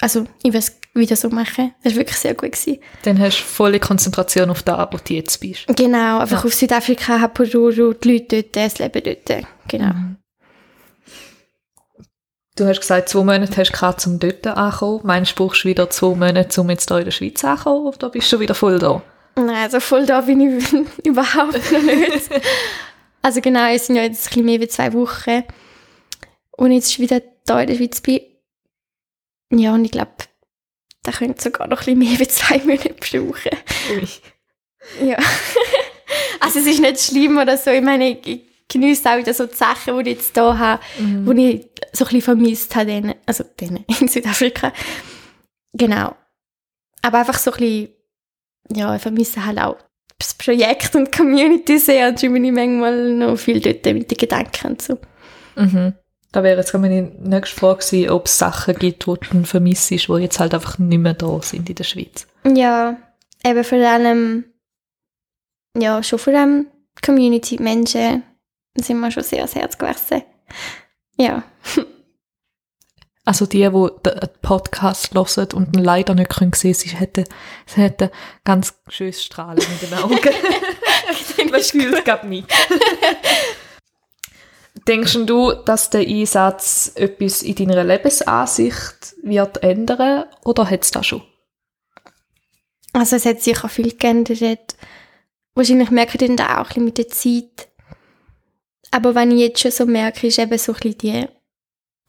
also 0.00 0.26
ich 0.42 0.52
will 0.52 0.62
wieder 0.94 1.16
so 1.16 1.28
machen. 1.28 1.74
Das 1.82 1.92
war 1.94 2.00
wirklich 2.00 2.18
sehr 2.18 2.34
gut. 2.34 2.52
Gewesen. 2.52 2.78
Dann 3.02 3.18
hast 3.18 3.40
du 3.40 3.44
volle 3.44 3.80
Konzentration 3.80 4.50
auf 4.50 4.62
da, 4.62 4.88
wo 4.90 4.98
du 4.98 5.14
jetzt 5.14 5.38
bist. 5.38 5.66
Genau, 5.76 6.18
einfach 6.18 6.40
ja. 6.40 6.44
auf 6.44 6.54
Südafrika, 6.54 7.20
Haporuru, 7.20 7.92
die 7.92 8.12
Leute 8.12 8.42
dort, 8.42 8.56
das 8.56 8.78
Leben 8.78 9.02
dort. 9.04 9.46
Genau. 9.68 9.92
Mhm. 9.92 10.16
Du 12.56 12.66
hast 12.66 12.80
gesagt, 12.80 13.08
zwei 13.08 13.22
Monate 13.22 13.56
hast 13.56 13.70
du 13.70 13.76
gerade 13.76 13.96
zum 13.98 14.18
dort 14.18 14.44
ankommen. 14.46 15.00
Meinst 15.04 15.32
du, 15.32 15.36
brauchst 15.36 15.62
du 15.62 15.68
wieder 15.68 15.88
zwei 15.90 16.16
Monate, 16.16 16.60
um 16.60 16.68
jetzt 16.70 16.88
hier 16.88 16.98
in 16.98 17.04
der 17.04 17.12
Schweiz 17.12 17.44
anzukommen, 17.44 17.86
oder 17.86 18.10
bist 18.10 18.26
du 18.26 18.30
schon 18.30 18.40
wieder 18.40 18.56
voll 18.56 18.80
da? 18.80 19.00
Nein, 19.36 19.50
also 19.50 19.78
voll 19.78 20.06
da 20.06 20.22
bin 20.22 20.40
ich 20.40 20.72
überhaupt 21.04 21.72
noch 21.72 21.82
nicht. 21.82 22.28
also 23.22 23.40
genau, 23.40 23.72
es 23.72 23.86
sind 23.86 23.94
ja 23.94 24.02
jetzt 24.02 24.26
ein 24.26 24.28
bisschen 24.30 24.44
mehr 24.44 24.60
als 24.60 24.72
zwei 24.72 24.92
Wochen. 24.92 25.44
Und 26.50 26.72
jetzt 26.72 26.98
wieder 26.98 27.22
da 27.46 27.60
in 27.60 27.68
der 27.68 27.76
Schweiz 27.76 28.00
bin, 28.00 28.20
ja, 29.52 29.72
und 29.72 29.84
ich 29.84 29.92
glaube, 29.92 30.10
da 31.10 31.16
könnte 31.16 31.42
sogar 31.42 31.66
noch 31.66 31.86
ein 31.86 31.98
bisschen 31.98 31.98
mehr 31.98 32.20
als 32.20 32.34
zwei 32.36 32.58
Monate 32.64 32.94
brauchen. 32.94 33.58
Ja. 35.02 35.16
also 36.40 36.58
es 36.58 36.66
ist 36.66 36.80
nicht 36.80 37.00
schlimm 37.00 37.38
oder 37.38 37.56
so. 37.56 37.70
Ich 37.70 37.82
meine, 37.82 38.18
ich 38.18 38.42
genieße 38.68 39.10
auch 39.10 39.18
wieder 39.18 39.32
so 39.32 39.46
die 39.46 39.54
Sachen, 39.54 39.94
die 40.04 40.10
ich 40.10 40.16
jetzt 40.18 40.34
hier 40.34 40.58
habe, 40.58 40.82
mhm. 40.98 41.36
die 41.36 41.50
ich 41.50 41.66
so 41.92 42.04
ein 42.04 42.08
bisschen 42.08 42.22
vermisst 42.22 42.76
habe, 42.76 42.86
denen, 42.86 43.14
also 43.26 43.44
denen 43.58 43.84
in 44.00 44.08
Südafrika. 44.08 44.72
Genau. 45.72 46.14
Aber 47.02 47.18
einfach 47.18 47.38
so 47.38 47.52
ein 47.52 47.58
bisschen, 47.58 47.88
ja, 48.74 48.94
ich 48.94 49.02
vermisse 49.02 49.44
halt 49.44 49.58
auch 49.58 49.76
das 50.18 50.34
Projekt 50.34 50.94
und 50.96 51.06
die 51.06 51.16
Community 51.16 51.78
sehr 51.78 52.08
und 52.08 52.20
schon 52.20 52.32
bin 52.32 52.44
ich 52.44 52.52
manchmal 52.52 53.12
noch 53.12 53.36
viel 53.36 53.60
dort 53.60 53.84
mit 53.86 54.10
den 54.10 54.18
Gedanken 54.18 54.66
und 54.66 54.82
so. 54.82 54.98
Mhm. 55.56 55.94
Da 56.32 56.42
wäre 56.42 56.58
jetzt 56.58 56.74
meine 56.74 57.02
nächste 57.02 57.56
Frage 57.58 57.84
gewesen, 57.84 58.10
ob 58.10 58.26
es 58.26 58.38
Sachen 58.38 58.74
gibt, 58.74 59.06
die 59.06 59.14
du 59.30 59.44
vermisst, 59.44 59.90
die 59.90 59.96
jetzt 59.96 60.40
halt 60.40 60.52
einfach 60.52 60.78
nicht 60.78 60.98
mehr 60.98 61.14
da 61.14 61.40
sind 61.40 61.68
in 61.70 61.74
der 61.74 61.84
Schweiz. 61.84 62.26
Ja, 62.44 62.96
eben 63.44 63.64
vor 63.64 63.78
allem, 63.78 64.44
ja, 65.76 66.02
schon 66.02 66.18
vor 66.18 66.34
allem 66.34 66.66
Community, 67.04 67.60
Menschen, 67.60 68.22
sind 68.76 69.00
mir 69.00 69.10
schon 69.10 69.22
sehr 69.22 69.38
ans 69.38 69.54
Herz 69.54 69.78
gewachsen. 69.78 70.22
Ja. 71.16 71.42
Also 73.24 73.44
die, 73.44 73.58
die 73.58 73.88
den 74.10 74.28
Podcast 74.40 75.14
hören 75.14 75.48
und 75.52 75.76
ihn 75.76 75.84
leider 75.84 76.14
nicht 76.14 76.32
sehen 76.32 76.50
können, 76.50 76.74
sie 76.74 76.88
hätten, 76.88 77.24
sie 77.66 77.82
hätten 77.82 78.10
ganz 78.44 78.74
schönes 78.88 79.22
Strahlen 79.22 79.58
in 79.58 79.88
den 79.88 79.98
Augen. 79.98 80.18
Fühlt 81.12 81.54
es, 81.54 82.04
glaube 82.04 82.26
nicht. 82.26 82.48
Denkst 84.88 85.18
du, 85.26 85.52
dass 85.52 85.90
der 85.90 86.00
Einsatz 86.00 86.92
etwas 86.94 87.42
in 87.42 87.54
deiner 87.54 87.84
Lebensansicht 87.84 89.16
wird 89.22 89.62
ändern 89.62 90.24
oder 90.44 90.70
hat 90.70 90.82
es 90.82 90.90
da 90.90 91.04
schon? 91.04 91.22
Also 92.94 93.16
es 93.16 93.26
hat 93.26 93.42
sicher 93.42 93.68
viel 93.68 93.94
geändert. 93.94 94.76
Wahrscheinlich 95.54 95.90
merke 95.90 96.16
ich 96.18 96.26
dann 96.26 96.40
auch 96.40 96.56
ein 96.56 96.64
bisschen 96.64 96.84
mit 96.86 96.96
der 96.96 97.08
Zeit. 97.08 97.68
Aber 98.90 99.14
wenn 99.14 99.30
ich 99.30 99.40
jetzt 99.40 99.60
schon 99.60 99.72
so 99.72 99.84
merke, 99.84 100.26
ist 100.26 100.38
eben 100.38 100.56
so 100.56 100.72
ein 100.72 100.78
bisschen 100.78 100.98
die 100.98 101.26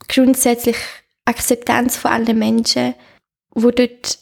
grundsätzliche 0.08 0.80
Akzeptanz 1.26 1.98
von 1.98 2.12
allen 2.12 2.38
Menschen, 2.38 2.94
wo 3.50 3.70
dort 3.70 4.18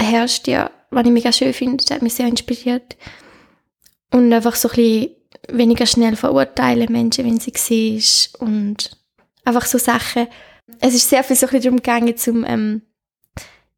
herrscht, 0.00 0.48
ja, 0.48 0.70
was 0.90 1.04
ich 1.04 1.12
mega 1.12 1.30
schön 1.30 1.52
finde, 1.52 1.84
das 1.84 1.94
hat 1.94 2.02
mich 2.02 2.14
sehr 2.14 2.26
inspiriert. 2.26 2.96
Und 4.10 4.32
einfach 4.32 4.54
so 4.54 4.70
ein 4.70 4.76
bisschen 4.76 5.17
weniger 5.48 5.86
schnell 5.86 6.16
verurteilen 6.16 6.92
Menschen, 6.92 7.24
wenn 7.24 7.40
sie 7.40 7.52
siehst 7.54 8.38
und 8.40 8.90
einfach 9.44 9.66
so 9.66 9.78
Sachen. 9.78 10.28
Es 10.80 10.94
ist 10.94 11.08
sehr 11.08 11.24
viel 11.24 11.36
so 11.36 11.46
ein 11.46 11.60
darum 11.60 11.76
gegangen, 11.76 12.16
zum 12.16 12.44
ähm, 12.44 12.82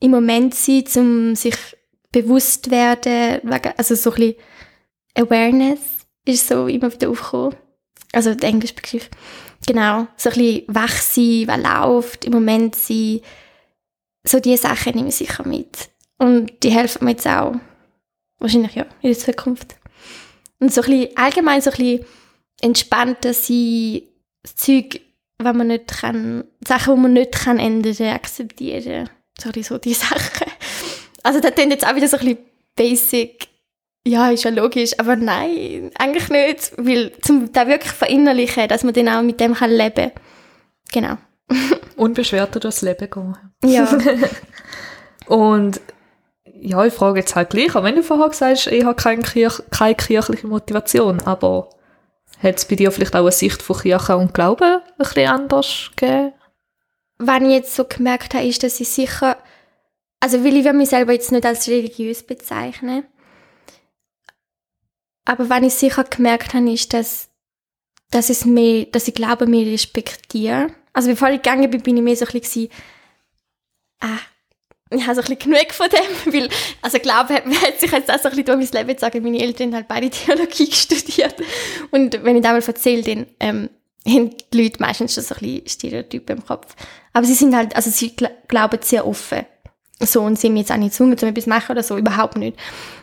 im 0.00 0.10
Moment 0.10 0.54
sein, 0.54 0.86
zum 0.86 1.36
sich 1.36 1.56
bewusst 2.10 2.70
werden, 2.70 3.40
also 3.76 3.94
so 3.94 4.10
ein 4.10 4.16
bisschen 4.16 4.34
Awareness 5.14 5.80
ist 6.24 6.48
so 6.48 6.66
immer 6.66 6.92
wieder 6.92 7.10
aufgekommen. 7.10 7.56
Also 8.12 8.34
der 8.34 8.48
englische 8.48 8.74
Begriff. 8.74 9.08
Genau, 9.66 10.06
so 10.16 10.30
ein 10.30 10.36
bisschen 10.36 10.64
wach 10.68 10.96
sein, 10.96 11.46
was 11.46 11.62
läuft, 11.62 12.24
im 12.24 12.32
Moment 12.32 12.74
sein. 12.74 13.20
So 14.24 14.40
diese 14.40 14.62
Sachen 14.62 14.94
nehme 14.94 15.08
ich 15.08 15.16
sicher 15.16 15.46
mit. 15.46 15.90
Und 16.18 16.62
die 16.62 16.70
helfen 16.70 17.04
mir 17.04 17.12
jetzt 17.12 17.26
auch. 17.26 17.54
Wahrscheinlich 18.38 18.74
ja, 18.74 18.86
in 19.02 19.10
der 19.10 19.18
Zukunft. 19.18 19.76
Und 20.60 20.72
so 20.72 20.82
ein 20.82 20.90
bisschen, 20.90 21.16
allgemein 21.16 21.60
so 21.60 21.70
ein 21.70 21.76
bisschen 21.76 22.04
entspannter 22.60 23.34
sein, 23.34 24.02
das 24.42 24.54
Zeug, 24.56 25.00
wenn 25.38 25.56
man 25.56 25.68
nicht 25.68 25.88
kann, 25.88 26.44
Sachen, 26.66 26.94
die 26.94 27.00
man 27.00 27.12
nicht 27.14 27.32
kann 27.32 27.58
ändern, 27.58 28.14
akzeptieren. 28.14 29.08
So, 29.38 29.50
so 29.62 29.78
die 29.78 29.94
Sachen. 29.94 30.50
Also 31.22 31.40
das 31.40 31.54
klingt 31.54 31.72
jetzt 31.72 31.86
auch 31.86 31.94
wieder 31.94 32.08
so 32.08 32.16
ein 32.18 32.24
bisschen 32.24 32.38
basic. 32.76 33.48
Ja, 34.06 34.30
ist 34.30 34.44
ja 34.44 34.50
logisch, 34.50 34.98
aber 34.98 35.16
nein, 35.16 35.90
eigentlich 35.98 36.28
nicht, 36.30 36.72
weil 36.78 37.12
zum 37.20 37.52
da 37.52 37.66
wirklich 37.66 37.92
verinnerlichen, 37.92 38.66
dass 38.68 38.82
man 38.82 38.94
dann 38.94 39.08
auch 39.08 39.22
mit 39.22 39.40
dem 39.40 39.54
kann 39.54 39.70
leben. 39.70 40.12
Genau. 40.90 41.18
Unbeschwerter 41.96 42.60
durchs 42.60 42.80
Leben 42.80 43.10
gehen. 43.10 43.36
Ja. 43.64 43.98
Und 45.26 45.80
ja, 46.62 46.84
ich 46.84 46.92
frage 46.92 47.20
jetzt 47.20 47.34
halt 47.34 47.50
gleich, 47.50 47.74
auch 47.74 47.84
wenn 47.84 47.96
du 47.96 48.02
vorher 48.02 48.28
gesagt 48.28 48.56
hast, 48.56 48.66
ich 48.66 48.84
habe 48.84 48.94
keine, 48.94 49.22
Kirch 49.22 49.62
keine 49.70 49.94
kirchliche 49.94 50.46
Motivation, 50.46 51.20
aber 51.22 51.70
hat 52.42 52.56
es 52.56 52.64
bei 52.64 52.76
dir 52.76 52.90
vielleicht 52.92 53.14
auch 53.14 53.20
eine 53.20 53.32
Sicht 53.32 53.62
von 53.62 53.78
Kirche 53.78 54.16
und 54.16 54.34
Glauben 54.34 54.80
ein 54.80 54.82
bisschen 54.98 55.28
anders 55.28 55.90
gegeben? 55.96 56.32
Was 57.18 57.42
ich 57.42 57.48
jetzt 57.48 57.74
so 57.74 57.84
gemerkt 57.84 58.34
habe, 58.34 58.46
ist, 58.46 58.62
dass 58.62 58.80
ich 58.80 58.88
sicher, 58.88 59.36
also 60.20 60.44
will 60.44 60.56
ich 60.56 60.72
mich 60.72 60.90
selber 60.90 61.12
jetzt 61.12 61.32
nicht 61.32 61.44
als 61.44 61.68
religiös 61.68 62.22
bezeichnen, 62.22 63.04
aber 65.24 65.48
was 65.48 65.62
ich 65.62 65.74
sicher 65.74 66.04
gemerkt 66.04 66.54
habe, 66.54 66.72
ist, 66.72 66.92
dass, 66.92 67.28
dass, 68.10 68.30
es 68.30 68.44
mehr, 68.44 68.86
dass 68.86 69.08
ich 69.08 69.14
Glaube 69.14 69.46
mehr 69.46 69.66
respektiere. 69.66 70.68
Also 70.92 71.10
bevor 71.10 71.28
ich 71.28 71.42
gegangen 71.42 71.70
bin, 71.70 71.82
bin 71.82 71.96
ich 71.96 72.02
mehr 72.02 72.16
so 72.16 72.26
ein 72.26 72.40
bisschen, 72.40 72.68
ah, 74.00 74.18
ich 74.90 75.06
habe 75.06 75.14
so 75.14 75.22
ein 75.22 75.36
bisschen 75.36 75.52
genug 75.52 75.72
von 75.72 75.88
dem, 75.88 76.32
weil, 76.34 76.48
also 76.82 76.98
glaube, 76.98 77.34
hat, 77.34 77.44
hat 77.44 77.80
sich 77.80 77.90
jetzt 77.90 78.10
auch 78.10 78.18
so 78.18 78.28
ein 78.28 78.36
bisschen 78.36 78.58
durch 78.58 78.72
mein 78.72 78.86
Leben 78.86 78.98
sagen, 78.98 79.22
meine 79.22 79.40
Eltern 79.40 79.74
haben 79.74 79.86
beide 79.88 80.10
Theologie 80.10 80.70
studiert. 80.72 81.36
Und 81.90 82.22
wenn 82.24 82.36
ich 82.36 82.42
das 82.42 82.52
mal 82.52 82.74
erzähle, 82.74 83.02
dann 83.02 83.26
ähm, 83.38 83.70
haben 84.06 84.30
die 84.52 84.62
Leute 84.62 84.80
meistens 84.80 85.14
schon 85.14 85.22
so 85.22 85.34
ein 85.36 85.40
bisschen 85.40 85.68
Stereotype 85.68 86.32
im 86.32 86.44
Kopf. 86.44 86.74
Aber 87.12 87.24
sie 87.26 87.34
sind 87.34 87.54
halt, 87.54 87.76
also 87.76 87.90
sie 87.90 88.14
glauben 88.48 88.78
sehr 88.82 89.06
offen. 89.06 89.46
So, 90.02 90.22
und 90.22 90.38
sie 90.38 90.48
haben 90.48 90.56
jetzt 90.56 90.72
auch 90.72 90.76
nicht 90.76 90.92
gezwungen, 90.92 91.16
um 91.20 91.28
etwas 91.28 91.44
zu 91.44 91.50
machen 91.50 91.72
oder 91.72 91.82
so, 91.82 91.98
überhaupt 91.98 92.36
nicht. 92.36 92.56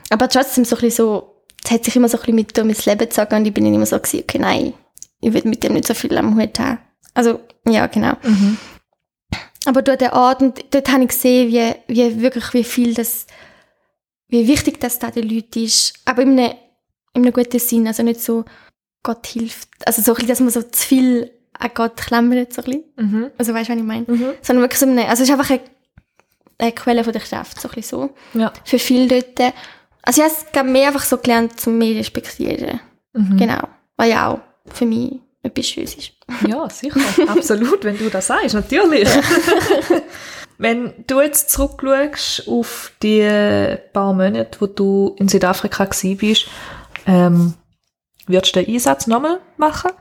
Aber 0.09 0.27
trotzdem 0.27 0.65
so 0.65 0.75
ein 0.75 0.81
bisschen 0.81 1.05
so, 1.05 1.43
es 1.63 1.71
hat 1.71 1.85
sich 1.85 1.95
immer 1.95 2.09
so 2.09 2.17
ein 2.17 2.21
bisschen 2.21 2.35
mit 2.35 2.59
um 2.59 2.69
ins 2.69 2.85
Leben 2.85 2.99
gezogen 2.99 3.35
und 3.35 3.45
ich 3.45 3.53
bin 3.53 3.65
dann 3.65 3.73
immer 3.73 3.85
so 3.85 3.97
gewesen, 3.97 4.21
okay, 4.23 4.39
nein, 4.39 4.73
ich 5.21 5.33
will 5.33 5.43
mit 5.45 5.63
dem 5.63 5.73
nicht 5.73 5.85
so 5.85 5.93
viel 5.93 6.17
am 6.17 6.39
Hut 6.39 6.59
haben. 6.59 6.79
Also, 7.13 7.39
ja, 7.67 7.87
genau. 7.87 8.15
Aber 9.67 9.81
dort 9.81 9.99
der 9.99 10.13
Ort, 10.13 10.41
und 10.41 10.63
dort 10.73 10.87
habe 10.87 11.03
ich 11.03 11.09
gesehen, 11.09 11.51
wie, 11.51 11.75
wie 11.93 12.21
wirklich, 12.21 12.53
wie 12.53 12.63
viel 12.63 12.93
das, 12.93 13.27
wie 14.29 14.47
wichtig 14.47 14.79
das 14.79 14.97
da 14.97 15.11
den 15.11 15.27
Leuten 15.27 15.61
ist. 15.61 15.93
Aber 16.05 16.21
in 16.21 16.39
einem, 16.39 16.53
in 17.13 17.23
einem 17.23 17.33
guten 17.33 17.59
Sinn, 17.59 17.85
also 17.85 18.01
nicht 18.01 18.21
so, 18.21 18.45
Gott 19.03 19.27
hilft. 19.27 19.67
Also 19.85 20.01
so 20.01 20.13
ein 20.13 20.15
bisschen, 20.15 20.29
dass 20.29 20.39
man 20.39 20.49
so 20.51 20.61
zu 20.61 20.87
viel 20.87 21.31
an 21.59 21.71
Gott 21.73 21.97
klammert, 21.97 22.53
so 22.53 22.61
ein 22.61 22.65
bisschen. 22.65 22.83
Mhm. 22.95 23.31
Also 23.37 23.53
weißt 23.53 23.67
du, 23.67 23.73
was 23.73 23.79
ich 23.79 23.85
meine? 23.85 24.05
Mhm. 24.07 24.33
Sondern 24.41 24.63
wirklich 24.63 24.79
so 24.79 24.85
eine, 24.85 25.05
also 25.09 25.23
es 25.23 25.29
ist 25.29 25.37
einfach 25.37 25.49
eine, 25.49 25.59
eine 26.59 26.71
Quelle 26.71 27.03
von 27.03 27.11
der 27.11 27.21
Kraft, 27.21 27.59
so 27.59 27.67
ein 27.67 27.75
bisschen 27.75 28.09
so. 28.33 28.39
Ja. 28.39 28.53
Für 28.63 28.79
viele 28.79 29.21
dort. 29.21 29.53
Also 30.01 30.21
ich 30.21 30.29
habe 30.29 30.33
es 30.33 30.51
glaub, 30.53 30.65
mehr 30.67 30.87
einfach 30.87 31.03
so 31.03 31.17
gelernt, 31.17 31.59
zum 31.59 31.77
mehr 31.77 31.99
respektieren. 31.99 32.79
Mhm. 33.11 33.35
Genau. 33.35 33.67
Was 33.97 34.07
ja 34.07 34.29
auch 34.29 34.39
für 34.73 34.85
mich 34.85 35.19
etwas 35.43 35.67
Schönes 35.67 35.95
ist. 35.95 36.16
Ja, 36.47 36.69
sicher. 36.69 36.99
Absolut, 37.27 37.83
wenn 37.83 37.97
du 37.97 38.09
das 38.09 38.27
sagst, 38.27 38.53
natürlich. 38.53 39.09
wenn 40.57 40.93
du 41.07 41.21
jetzt 41.21 41.49
zurückschaust 41.51 42.47
auf 42.47 42.91
die 43.01 43.77
paar 43.93 44.13
Monate, 44.13 44.59
wo 44.59 44.67
du 44.67 45.15
in 45.19 45.27
Südafrika 45.27 45.87
bist, 46.19 46.47
ähm, 47.05 47.53
würdest 48.27 48.55
du 48.55 48.63
den 48.63 48.73
Einsatz 48.73 49.07
nochmal 49.07 49.39
machen? 49.57 49.91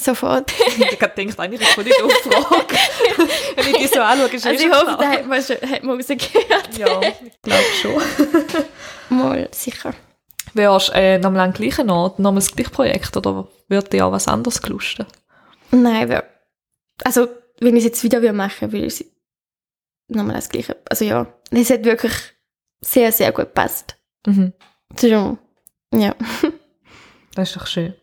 Sofort. 0.00 0.52
Ich 0.66 0.80
habe 0.80 0.96
gedacht, 0.96 1.38
eigentlich 1.38 1.60
ist 1.60 1.70
voll 1.70 1.84
die 1.84 1.92
doofe 1.98 2.30
Frage. 2.30 2.76
wenn 3.56 3.66
ich 3.66 3.76
die 3.76 3.86
so 3.86 4.00
anschaue, 4.00 4.28
ist 4.28 4.46
Also 4.46 4.64
eh 4.64 4.66
ich 4.66 4.72
hoffe, 4.72 4.96
da 4.98 5.10
hat 5.10 5.26
man, 5.26 5.42
schon, 5.42 5.56
hat 5.56 5.82
man 5.82 5.96
rausgehört. 5.96 6.78
Ja, 6.78 7.00
ich 7.02 7.42
glaube 7.42 7.64
schon. 7.80 9.16
Mal, 9.16 9.48
sicher. 9.52 9.94
Wärst 10.54 10.88
du 10.88 10.92
äh, 10.94 11.18
nochmal 11.18 11.42
an 11.42 11.52
den 11.52 11.62
gleichen 11.62 11.90
Ort, 11.90 12.18
nochmal 12.18 12.40
das 12.40 12.54
gleiche 12.54 12.70
Projekt, 12.70 13.16
oder 13.16 13.48
würde 13.68 13.88
dir 13.90 14.06
auch 14.06 14.12
was 14.12 14.26
anderes 14.26 14.62
gelusten? 14.62 15.06
Nein, 15.70 16.22
also, 17.02 17.28
wenn 17.60 17.76
ich 17.76 17.84
es 17.84 17.90
jetzt 17.90 18.04
wieder 18.04 18.22
würde 18.22 18.32
machen 18.32 18.72
würde, 18.72 18.86
ich 18.86 19.04
nochmal 20.08 20.36
das 20.36 20.48
Gleiche. 20.48 20.76
Also 20.88 21.04
ja, 21.04 21.26
es 21.50 21.70
hat 21.70 21.84
wirklich 21.84 22.12
sehr, 22.80 23.10
sehr 23.12 23.32
gut 23.32 23.46
gepasst. 23.46 23.96
Mhm. 24.26 24.52
So, 24.96 25.38
ja. 25.92 26.14
Das 27.34 27.50
ist 27.50 27.56
doch 27.56 27.66
schön. 27.66 27.94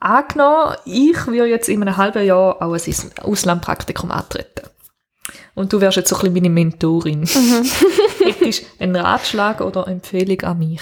Angenommen, 0.00 0.76
ich 0.84 1.26
würde 1.26 1.46
jetzt 1.46 1.68
in 1.68 1.82
einem 1.82 1.96
halben 1.96 2.24
Jahr 2.24 2.62
auch 2.62 2.72
ein 2.72 3.12
Auslandpraktikum 3.20 4.10
antreten. 4.12 4.68
Und 5.54 5.72
du 5.72 5.80
wärst 5.80 5.96
jetzt 5.96 6.08
so 6.08 6.16
ein 6.16 6.20
bisschen 6.20 6.34
meine 6.34 6.50
Mentorin. 6.50 7.26
Hättest 8.18 8.62
du 8.62 8.66
einen 8.78 8.96
Ratschlag 8.96 9.60
oder 9.60 9.88
Empfehlung 9.88 10.40
an 10.42 10.58
mich? 10.58 10.80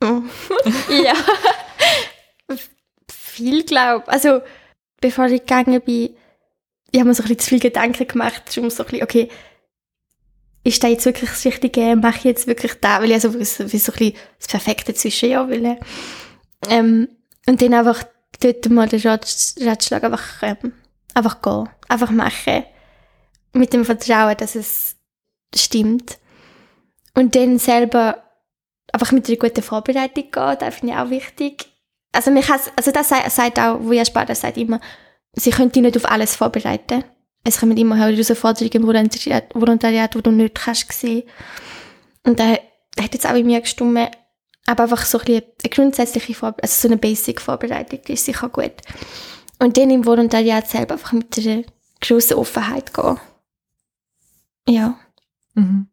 ja. 0.02 1.14
Viel 3.34 3.64
glaub. 3.64 4.08
Also, 4.08 4.40
bevor 5.00 5.26
ich 5.26 5.40
gegangen 5.40 5.80
bin, 5.82 6.16
ich 6.90 7.00
habe 7.00 7.08
mir 7.08 7.14
so 7.14 7.22
ein 7.22 7.28
bisschen 7.28 7.40
zu 7.40 7.48
viel 7.48 7.60
Gedanken 7.60 8.06
gemacht, 8.06 8.56
um 8.56 8.70
so 8.70 8.84
ein 8.84 8.90
bisschen, 8.90 9.02
okay, 9.02 9.28
ist 10.62 10.82
da 10.82 10.88
jetzt 10.88 11.04
wirklich 11.04 11.30
das 11.30 11.44
Richtige? 11.44 11.96
Mache 11.96 12.18
ich 12.18 12.24
jetzt 12.24 12.46
wirklich 12.46 12.74
da? 12.80 13.00
Weil 13.00 13.08
ich 13.08 13.14
also 13.14 13.30
so 13.30 13.64
ein 13.64 13.68
bisschen 13.68 14.14
das 14.38 14.48
perfekte 14.48 14.94
Zwischenjahr 14.94 15.48
will. 15.48 15.76
Ähm, 16.70 17.08
und 17.46 17.60
dann 17.60 17.74
einfach 17.74 18.04
dort 18.40 18.70
mal 18.70 18.88
den 18.88 19.00
Ratsch- 19.00 19.62
Ratschlag 19.66 20.04
einfach, 20.04 20.42
ähm, 20.42 20.72
einfach 21.12 21.42
gehen. 21.42 21.68
Einfach 21.88 22.10
machen. 22.10 22.64
Mit 23.52 23.72
dem 23.72 23.84
Vertrauen, 23.84 24.36
dass 24.38 24.54
es 24.54 24.96
stimmt. 25.54 26.18
Und 27.14 27.36
dann 27.36 27.58
selber 27.58 28.24
einfach 28.92 29.12
mit 29.12 29.28
einer 29.28 29.36
guten 29.36 29.62
Vorbereitung 29.62 30.30
gehen, 30.30 30.56
das 30.58 30.74
finde 30.76 30.94
ich 30.94 30.98
auch 30.98 31.10
wichtig. 31.10 31.73
Also, 32.14 32.30
mich 32.30 32.48
has, 32.48 32.70
also 32.76 32.90
das 32.90 33.08
sagt, 33.08 33.58
auch, 33.58 33.80
ihr 33.90 34.04
Sparta 34.04 34.34
sagt 34.34 34.56
immer, 34.56 34.80
sie 35.34 35.50
können 35.50 35.72
dich 35.72 35.82
nicht 35.82 35.96
auf 35.96 36.10
alles 36.10 36.36
vorbereiten. 36.36 37.04
Es 37.44 37.60
kommen 37.60 37.76
immer 37.76 37.96
Herausforderungen 37.96 38.72
im 38.72 38.86
Volontariat, 38.86 39.54
Volontariat, 39.54 40.16
wo 40.16 40.20
du 40.20 40.30
nicht 40.30 40.54
kannst 40.54 40.92
sehen. 40.92 41.24
Und 42.22 42.40
da 42.40 42.52
hat 42.52 43.12
jetzt 43.12 43.26
auch 43.26 43.34
in 43.34 43.46
mir 43.46 43.60
gestimmt, 43.60 44.10
aber 44.66 44.84
einfach 44.84 45.04
so 45.04 45.18
ein 45.18 45.24
bisschen 45.24 45.44
eine 45.62 45.70
grundsätzliche 45.70 46.34
Vorbereitung, 46.34 46.62
also 46.62 46.80
so 46.80 46.88
eine 46.88 46.96
Basic-Vorbereitung, 46.96 48.00
ist 48.08 48.24
sicher 48.24 48.48
gut. 48.48 48.72
Und 49.58 49.76
dann 49.76 49.90
im 49.90 50.06
Volontariat 50.06 50.68
selber 50.68 50.94
einfach 50.94 51.12
mit 51.12 51.38
einer 51.38 51.64
grossen 52.00 52.38
Offenheit 52.38 52.94
gehen. 52.94 53.20
Ja. 54.68 54.98
Mhm. 55.54 55.88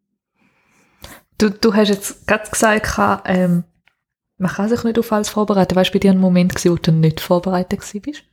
Du, 1.38 1.50
du 1.50 1.74
hast 1.74 1.88
jetzt 1.88 2.26
gerade 2.26 2.48
gesagt, 2.48 3.22
ähm, 3.26 3.64
man 4.42 4.50
kann 4.50 4.68
sich 4.68 4.82
nicht 4.82 4.98
auf 4.98 5.12
alles 5.12 5.28
vorbereiten. 5.28 5.76
Weißt 5.76 5.90
du, 5.90 5.92
bei 5.94 5.98
dir 6.00 6.10
ein 6.10 6.18
Moment 6.18 6.54
gewesen, 6.54 6.72
wo 6.72 6.76
du 6.76 6.90
nicht 6.90 7.20
vorbereitet 7.20 7.80
warst? 7.80 8.24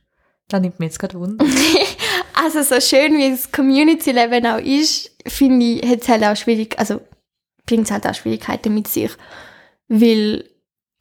Das 0.48 0.60
nimmt 0.60 0.80
mich 0.80 0.88
jetzt 0.88 0.98
gerade 0.98 1.18
Wunder. 1.18 1.44
Also 2.32 2.62
so 2.62 2.80
schön 2.80 3.18
wie 3.18 3.30
das 3.30 3.52
Community-Leben 3.52 4.46
auch 4.46 4.58
ist, 4.58 5.10
finde 5.26 5.66
ich, 5.66 5.86
hat 5.86 6.00
es 6.00 6.08
halt 6.08 6.24
auch 6.24 6.34
schwierig, 6.34 6.78
also 6.78 7.02
bringt 7.66 7.84
es 7.84 7.90
halt 7.90 8.06
auch 8.06 8.14
Schwierigkeiten 8.14 8.72
mit 8.72 8.88
sich, 8.88 9.10
weil 9.88 10.48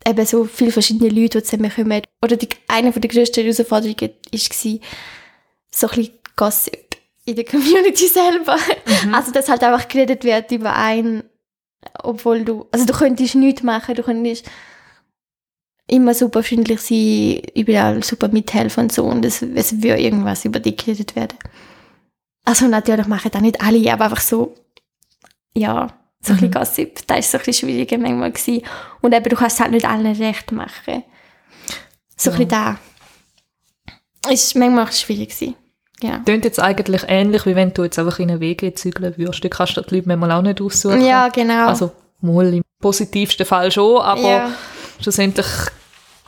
eben 0.06 0.26
so 0.26 0.44
viele 0.44 0.74
verschiedene 0.74 1.10
Leute, 1.10 1.38
die 1.38 1.46
zusammenkommen. 1.46 2.02
Oder 2.22 2.36
die, 2.36 2.50
eine 2.68 2.92
von 2.92 3.02
der 3.02 3.10
grössten 3.10 3.42
Herausforderungen 3.42 3.96
war, 4.02 4.40
so 5.72 5.88
ein 5.88 5.96
bisschen 5.96 6.10
Gossip 6.36 6.98
in 7.24 7.38
der 7.38 7.46
Community 7.46 8.08
selber. 8.14 8.58
Also, 9.14 9.32
dass 9.32 9.48
halt 9.48 9.64
einfach 9.64 9.88
geredet 9.88 10.26
wird 10.26 10.52
über 10.52 10.76
einen, 10.76 11.24
obwohl 12.04 12.44
du, 12.44 12.68
also 12.72 12.86
du 12.86 12.92
könntest 12.92 13.36
nichts 13.36 13.64
machen, 13.64 13.96
du 13.96 14.04
könntest 14.04 14.46
immer 15.90 16.14
super 16.14 16.44
freundlich 16.44 16.82
sein, 16.82 17.42
überall 17.56 18.04
super 18.04 18.28
mithelfen 18.30 18.84
und 18.84 18.92
so 18.92 19.06
und 19.06 19.26
es, 19.26 19.42
es 19.42 19.82
würde 19.82 20.00
irgendwas 20.02 20.46
über 20.46 20.60
dich 20.60 20.78
geredet 20.78 21.16
werden. 21.16 21.38
Also 22.46 22.68
natürlich 22.68 23.08
machen 23.08 23.32
das 23.32 23.42
nicht 23.42 23.62
alle, 23.62 23.92
aber 23.94 24.06
einfach 24.06 24.22
so, 24.22 24.56
ja, 25.54 25.88
so 26.22 26.34
ein 26.34 26.36
Mhm. 26.38 26.40
bisschen 26.40 26.52
Gossip, 26.52 27.08
das 27.08 27.20
ist 27.20 27.32
so 27.32 27.38
ein 27.38 27.44
bisschen 27.46 27.68
schwieriger 27.70 27.98
manchmal 27.98 28.32
gewesen. 28.32 28.62
Und 29.02 29.14
eben, 29.14 29.30
du 29.30 29.36
kannst 29.36 29.58
es 29.58 29.62
halt 29.62 29.72
nicht 29.72 29.88
allen 29.88 30.06
recht 30.16 30.52
machen. 30.52 31.04
So 32.18 32.30
Ja. 32.32 32.36
ein 32.36 32.48
bisschen 32.48 32.48
da. 32.50 32.80
Ist 34.32 34.56
manchmal 34.56 34.86
auch 34.86 34.92
schwierig 34.92 35.30
gewesen. 35.30 35.56
Ja. 36.02 36.20
Klingt 36.26 36.46
jetzt 36.46 36.60
eigentlich 36.60 37.04
ähnlich, 37.08 37.46
wie 37.46 37.56
wenn 37.56 37.74
du 37.74 37.84
jetzt 37.84 38.00
einfach 38.00 38.20
in 38.20 38.30
einen 38.32 38.40
Weg 38.40 38.78
zügeln 38.78 39.18
würdest. 39.18 39.44
Du 39.44 39.50
kannst 39.50 39.76
die 39.76 39.96
Leute 39.96 40.08
manchmal 40.08 40.32
auch 40.32 40.42
nicht 40.42 40.62
aussuchen. 40.62 41.02
Ja, 41.06 41.28
genau. 41.30 41.68
Also, 41.68 41.92
mal 42.22 42.54
im 42.54 42.64
positivsten 42.82 43.46
Fall 43.46 43.72
schon, 43.72 44.02
aber 44.02 44.22
ja. 44.22 44.52
schlussendlich 45.02 45.46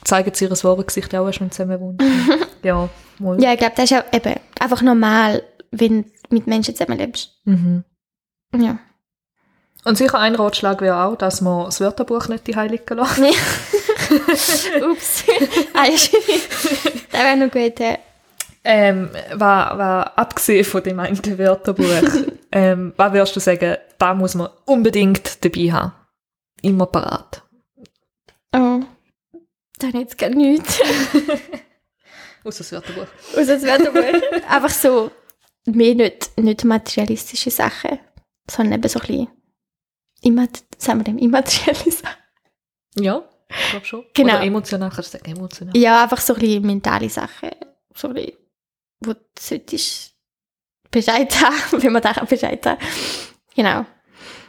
zeigen 0.03 0.33
sie 0.33 0.45
ihr 0.45 0.51
wahres 0.51 0.85
Gesicht 0.87 1.13
auch 1.15 1.31
sie 1.31 1.49
zusammen 1.49 1.79
wohnen. 1.79 1.97
ja, 2.63 2.89
mal. 3.19 3.41
ja, 3.41 3.53
ich 3.53 3.59
glaube, 3.59 3.73
das 3.75 3.85
ist 3.85 3.91
ja 3.91 4.03
eben 4.11 4.35
einfach 4.59 4.81
normal, 4.81 5.43
wenn 5.71 6.03
du 6.03 6.09
mit 6.29 6.47
Menschen 6.47 6.75
zusammenlebst. 6.75 7.31
Mhm. 7.45 7.83
Ja. 8.55 8.79
Und 9.83 9.97
sicher 9.97 10.19
ein 10.19 10.35
Ratschlag 10.35 10.81
wäre 10.81 11.03
auch, 11.03 11.15
dass 11.15 11.41
man 11.41 11.65
das 11.65 11.81
Wörterbuch 11.81 12.27
nicht 12.27 12.45
die 12.45 12.51
liegen 12.51 12.97
lassen. 12.97 13.25
Ups. 14.91 15.23
ah, 15.73 15.85
ja, 15.85 15.97
stimmt. 15.97 16.23
das 17.11 17.21
wäre 17.21 17.37
noch 17.37 17.51
gut. 17.51 17.79
ja. 17.79 17.97
Ähm, 18.63 19.09
war, 19.33 19.77
war 19.79 20.17
abgesehen 20.19 20.63
von 20.63 20.83
dem 20.83 20.99
einen 20.99 21.39
Wörterbuch, 21.39 21.85
ähm, 22.51 22.93
was 22.95 23.13
würdest 23.13 23.35
du 23.35 23.39
sagen, 23.39 23.77
da 23.97 24.13
muss 24.13 24.35
man 24.35 24.49
unbedingt 24.65 25.43
dabei 25.43 25.71
haben? 25.71 25.93
Immer 26.61 26.85
parat. 26.85 27.41
Oh. 28.55 28.81
Da 29.81 29.87
habe 29.87 29.97
ich 29.97 30.03
jetzt 30.03 30.17
gar 30.17 30.29
nichts. 30.29 30.79
Aus 32.43 32.57
das 32.57 32.71
Wörterbuch. 32.71 33.07
Aus 33.35 33.47
das 33.47 33.63
Wörterbuch. 33.63 34.47
Einfach 34.49 34.69
so, 34.69 35.11
mehr 35.65 35.95
nicht, 35.95 36.37
nicht 36.37 36.63
materialistische 36.63 37.49
Sachen, 37.51 37.99
sondern 38.49 38.79
eben 38.79 38.87
so 38.89 38.99
ein 38.99 39.07
bisschen, 39.07 39.27
immat 40.21 40.63
sagen 40.77 40.99
wir 40.99 41.03
dem, 41.05 41.17
immaterielle 41.17 41.91
Sachen. 41.91 42.17
Ja, 42.99 43.23
ich 43.49 43.69
glaube 43.71 43.85
schon. 43.85 44.05
Genau. 44.13 44.35
Oder 44.35 44.43
emotional, 44.43 44.89
kannst 44.89 45.13
du 45.13 45.17
sagen, 45.17 45.31
emotional. 45.31 45.75
Ja, 45.77 46.03
einfach 46.03 46.19
so 46.19 46.33
ein 46.33 46.39
bisschen 46.39 46.65
mentale 46.65 47.09
Sachen, 47.09 47.49
so 47.95 48.09
ein 48.09 48.13
bisschen, 48.15 48.37
wo 49.01 49.13
du 49.13 49.19
solltest 49.39 50.13
Bescheid 50.91 51.33
haben, 51.41 51.81
wenn 51.83 51.93
man 51.93 52.01
da 52.01 52.13
Bescheid 52.25 52.63
haben. 52.65 52.79
Genau. 53.55 53.85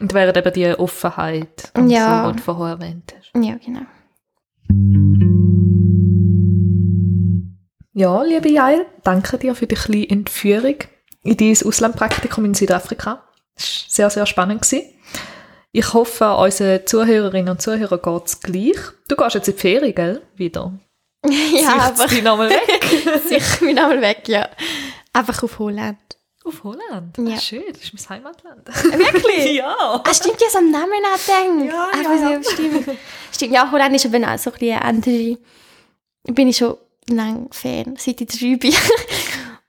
Und 0.01 0.12
wäre 0.12 0.37
eben 0.37 0.53
die 0.53 0.66
Offenheit, 0.79 1.71
und 1.75 1.88
Ja. 1.90 2.25
so, 2.25 2.31
die 2.33 2.37
du 2.38 2.42
vorher 2.42 2.75
erwähnt 2.77 3.14
hast. 3.16 3.31
Ja, 3.35 3.57
genau. 3.57 3.83
Ja, 7.94 8.22
liebe 8.22 8.48
Jael, 8.50 8.87
danke 9.05 9.37
dir 9.37 9.55
für 9.55 9.66
die 9.66 9.74
kleine 9.74 10.09
Entführung 10.09 10.76
in 11.24 11.37
dein 11.37 11.57
Auslandpraktikum 11.66 12.44
in 12.46 12.55
Südafrika. 12.55 13.22
Das 13.55 13.64
war 13.64 13.85
sehr, 13.88 14.11
sehr 14.11 14.26
spannend. 14.26 14.62
Gewesen. 14.62 14.88
Ich 15.72 15.92
hoffe, 15.92 16.35
unseren 16.37 16.87
Zuhörerinnen 16.87 17.50
und 17.50 17.61
Zuhörern 17.61 18.00
geht 18.02 18.26
es 18.26 18.40
gleich. 18.40 18.78
Du 19.09 19.16
gehst 19.16 19.35
jetzt 19.35 19.48
in 19.48 19.55
die 19.55 19.61
Ferien, 19.61 19.94
gell? 19.94 20.22
Wieder. 20.37 20.72
ja, 21.26 21.94
Zücht's 21.94 22.00
aber 22.00 22.22
nochmal 22.22 22.50
weg. 22.50 23.20
sicher 23.28 23.64
bin 23.64 23.78
einmal 23.78 24.00
weg, 24.00 24.26
ja. 24.26 24.48
Einfach 25.12 25.42
auf 25.42 25.59
Holland. 25.59 25.98
Auf 26.44 26.64
Holland? 26.64 27.16
Ja. 27.18 27.38
Schön, 27.38 27.62
das 27.72 27.83
ist 27.83 27.92
mein 27.94 28.09
Heimatland. 28.18 28.66
Wirklich? 28.68 29.52
ja. 29.57 29.76
Ah, 30.02 30.14
stimmt, 30.14 30.38
ich 30.40 30.57
am 30.57 30.70
Namen 30.70 31.02
nachdenkt. 31.02 31.66
Ja, 31.72 31.88
ah, 31.92 32.02
ja, 32.02 32.31
ja, 32.31 32.42
Stimmt. 32.42 32.98
stimmt, 33.31 33.52
ja, 33.52 33.70
Holland 33.70 33.94
ist 33.94 34.07
eben 34.07 34.24
auch 34.24 34.38
so 34.38 34.50
ein 34.50 34.59
bisschen 34.59 34.78
andere. 34.81 35.38
Bin 36.24 36.48
ich 36.48 36.57
schon 36.57 36.76
lange 37.08 37.48
Fan, 37.50 37.96
seit 37.98 38.20
ich 38.20 38.28
drei 38.28 38.56
bin. 38.56 38.74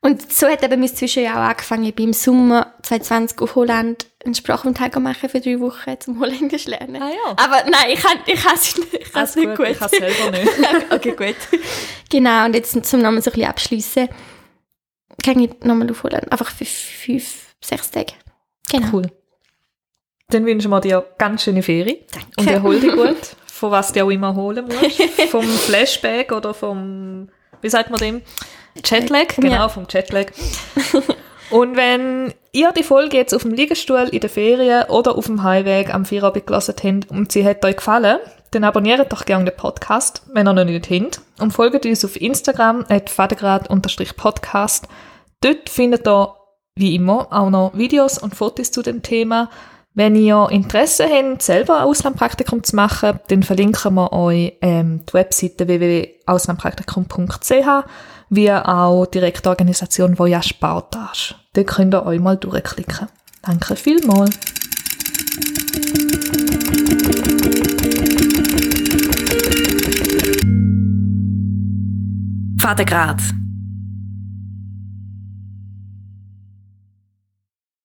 Und 0.02 0.34
so 0.34 0.48
hat 0.48 0.62
eben 0.62 0.82
mein 0.82 0.94
Zwischenjahr 0.94 1.38
auch 1.38 1.50
angefangen. 1.50 1.86
Ich 1.86 1.96
bin 1.96 2.08
im 2.08 2.14
Sommer 2.14 2.74
2020 2.84 3.40
auf 3.40 3.56
Holland 3.56 4.06
einen 4.26 4.36
Sprachaufenthalt 4.36 5.00
machen 5.00 5.30
für 5.30 5.40
drei 5.40 5.62
Wochen 5.62 5.98
zum 6.00 6.20
Holländisch 6.20 6.66
lernen. 6.66 7.02
Ah 7.02 7.10
ja. 7.10 7.32
Aber 7.38 7.64
nein, 7.70 7.90
ich 7.94 8.02
kann 8.02 8.18
ich 8.26 8.44
es 8.44 8.78
nicht, 8.78 8.94
ich 8.94 9.16
Alles 9.16 9.36
nicht 9.38 9.56
gut. 9.56 9.68
Ich 9.70 9.80
kann 9.80 9.90
es 9.90 9.98
selber 9.98 10.38
nicht. 10.38 10.52
okay, 10.92 11.12
gut. 11.12 11.36
Genau, 12.10 12.46
und 12.46 12.54
jetzt 12.54 12.86
zum 12.86 13.02
nochmal 13.02 13.22
so 13.22 13.30
ein 13.30 13.34
bisschen 13.34 13.50
abschliessen, 13.50 14.10
gehe 15.22 15.42
ich 15.42 15.64
nochmal 15.64 15.90
auf 15.90 16.04
Holland. 16.04 16.30
Einfach 16.30 16.52
für 16.52 16.66
fünf, 16.66 17.56
sechs 17.62 17.90
Tage. 17.90 18.14
Genau. 18.70 18.88
Cool. 18.92 19.12
Dann 20.30 20.46
wünschen 20.46 20.70
wir 20.70 20.82
dir 20.82 21.06
ganz 21.18 21.44
schöne 21.44 21.64
Ferien. 21.64 22.00
Danke. 22.12 22.28
Und 22.38 22.48
erhol 22.50 22.80
dich 22.80 22.92
gut, 22.92 23.36
von 23.64 23.72
was 23.72 23.94
du 23.94 24.04
auch 24.04 24.10
immer 24.10 24.36
holen 24.36 24.66
musst. 24.66 25.02
vom 25.32 25.46
Flashback 25.46 26.34
oder 26.34 26.54
vom, 26.54 27.30
wie 27.62 27.70
sagt 27.70 27.92
man 27.92 28.00
dem? 28.02 28.22
Jetlag, 28.84 29.28
genau, 29.38 29.54
Ja. 29.54 29.70
vom 29.70 29.86
Jetlag. 29.90 30.26
Und 31.50 31.78
wenn 31.78 32.34
ihr 32.52 32.74
die 32.74 32.84
Folge 32.84 33.16
jetzt 33.16 33.34
auf 33.34 33.44
dem 33.44 33.54
Liegestuhl 33.54 34.10
in 34.12 34.20
der 34.20 34.30
Ferien 34.30 34.84
oder 34.90 35.18
auf 35.18 35.28
dem 35.28 35.44
Heimweg 35.44 35.94
am 35.94 36.04
Feierabend 36.04 36.46
gelassen 36.46 36.76
habt 36.84 37.10
und 37.10 37.32
sie 37.32 37.46
hat 37.46 37.64
euch 37.64 37.78
gefallen, 37.78 38.18
dann 38.52 38.66
abonniert 38.66 39.14
doch 39.14 39.24
gerne 39.24 39.46
den 39.46 39.56
Podcast, 39.56 40.24
wenn 40.34 40.46
ihr 40.46 40.52
noch 40.52 40.66
nicht 40.66 40.90
habt. 40.90 41.22
Und 41.40 41.52
folgt 41.52 41.86
uns 41.86 42.04
auf 42.04 42.20
Instagram, 42.20 42.84
at 42.90 43.10
fadegrad-podcast. 43.10 44.90
Dort 45.40 45.70
findet 45.70 46.06
ihr, 46.06 46.36
wie 46.76 46.96
immer, 46.96 47.28
auch 47.32 47.50
noch 47.50 47.72
Videos 47.78 48.18
und 48.18 48.36
Fotos 48.36 48.72
zu 48.72 48.82
dem 48.82 49.04
Thema. 49.04 49.50
Wenn 49.96 50.16
ihr 50.16 50.48
Interesse 50.50 51.06
habt, 51.06 51.44
selber 51.44 51.78
ein 51.78 51.84
Auslandpraktikum 51.84 52.64
zu 52.64 52.76
machen, 52.76 53.20
dann 53.28 53.44
verlinken 53.44 53.94
wir 53.94 54.12
euch 54.12 54.54
ähm, 54.62 55.02
die 55.08 55.14
Webseite 55.14 55.68
www.auslandpraktikum.ch 55.68 57.86
wie 58.30 58.52
auch 58.52 59.06
die 59.06 59.20
Direktorganisation 59.20 60.18
Voyage 60.18 60.56
Partage. 60.60 61.36
Dort 61.54 61.68
könnt 61.68 61.94
ihr 61.94 62.08
euch 62.08 62.20
mal 62.20 62.38
durchklicken. 62.38 63.08
Danke 63.44 63.76
vielmals. 63.76 64.40
Vatergrad, 72.58 73.22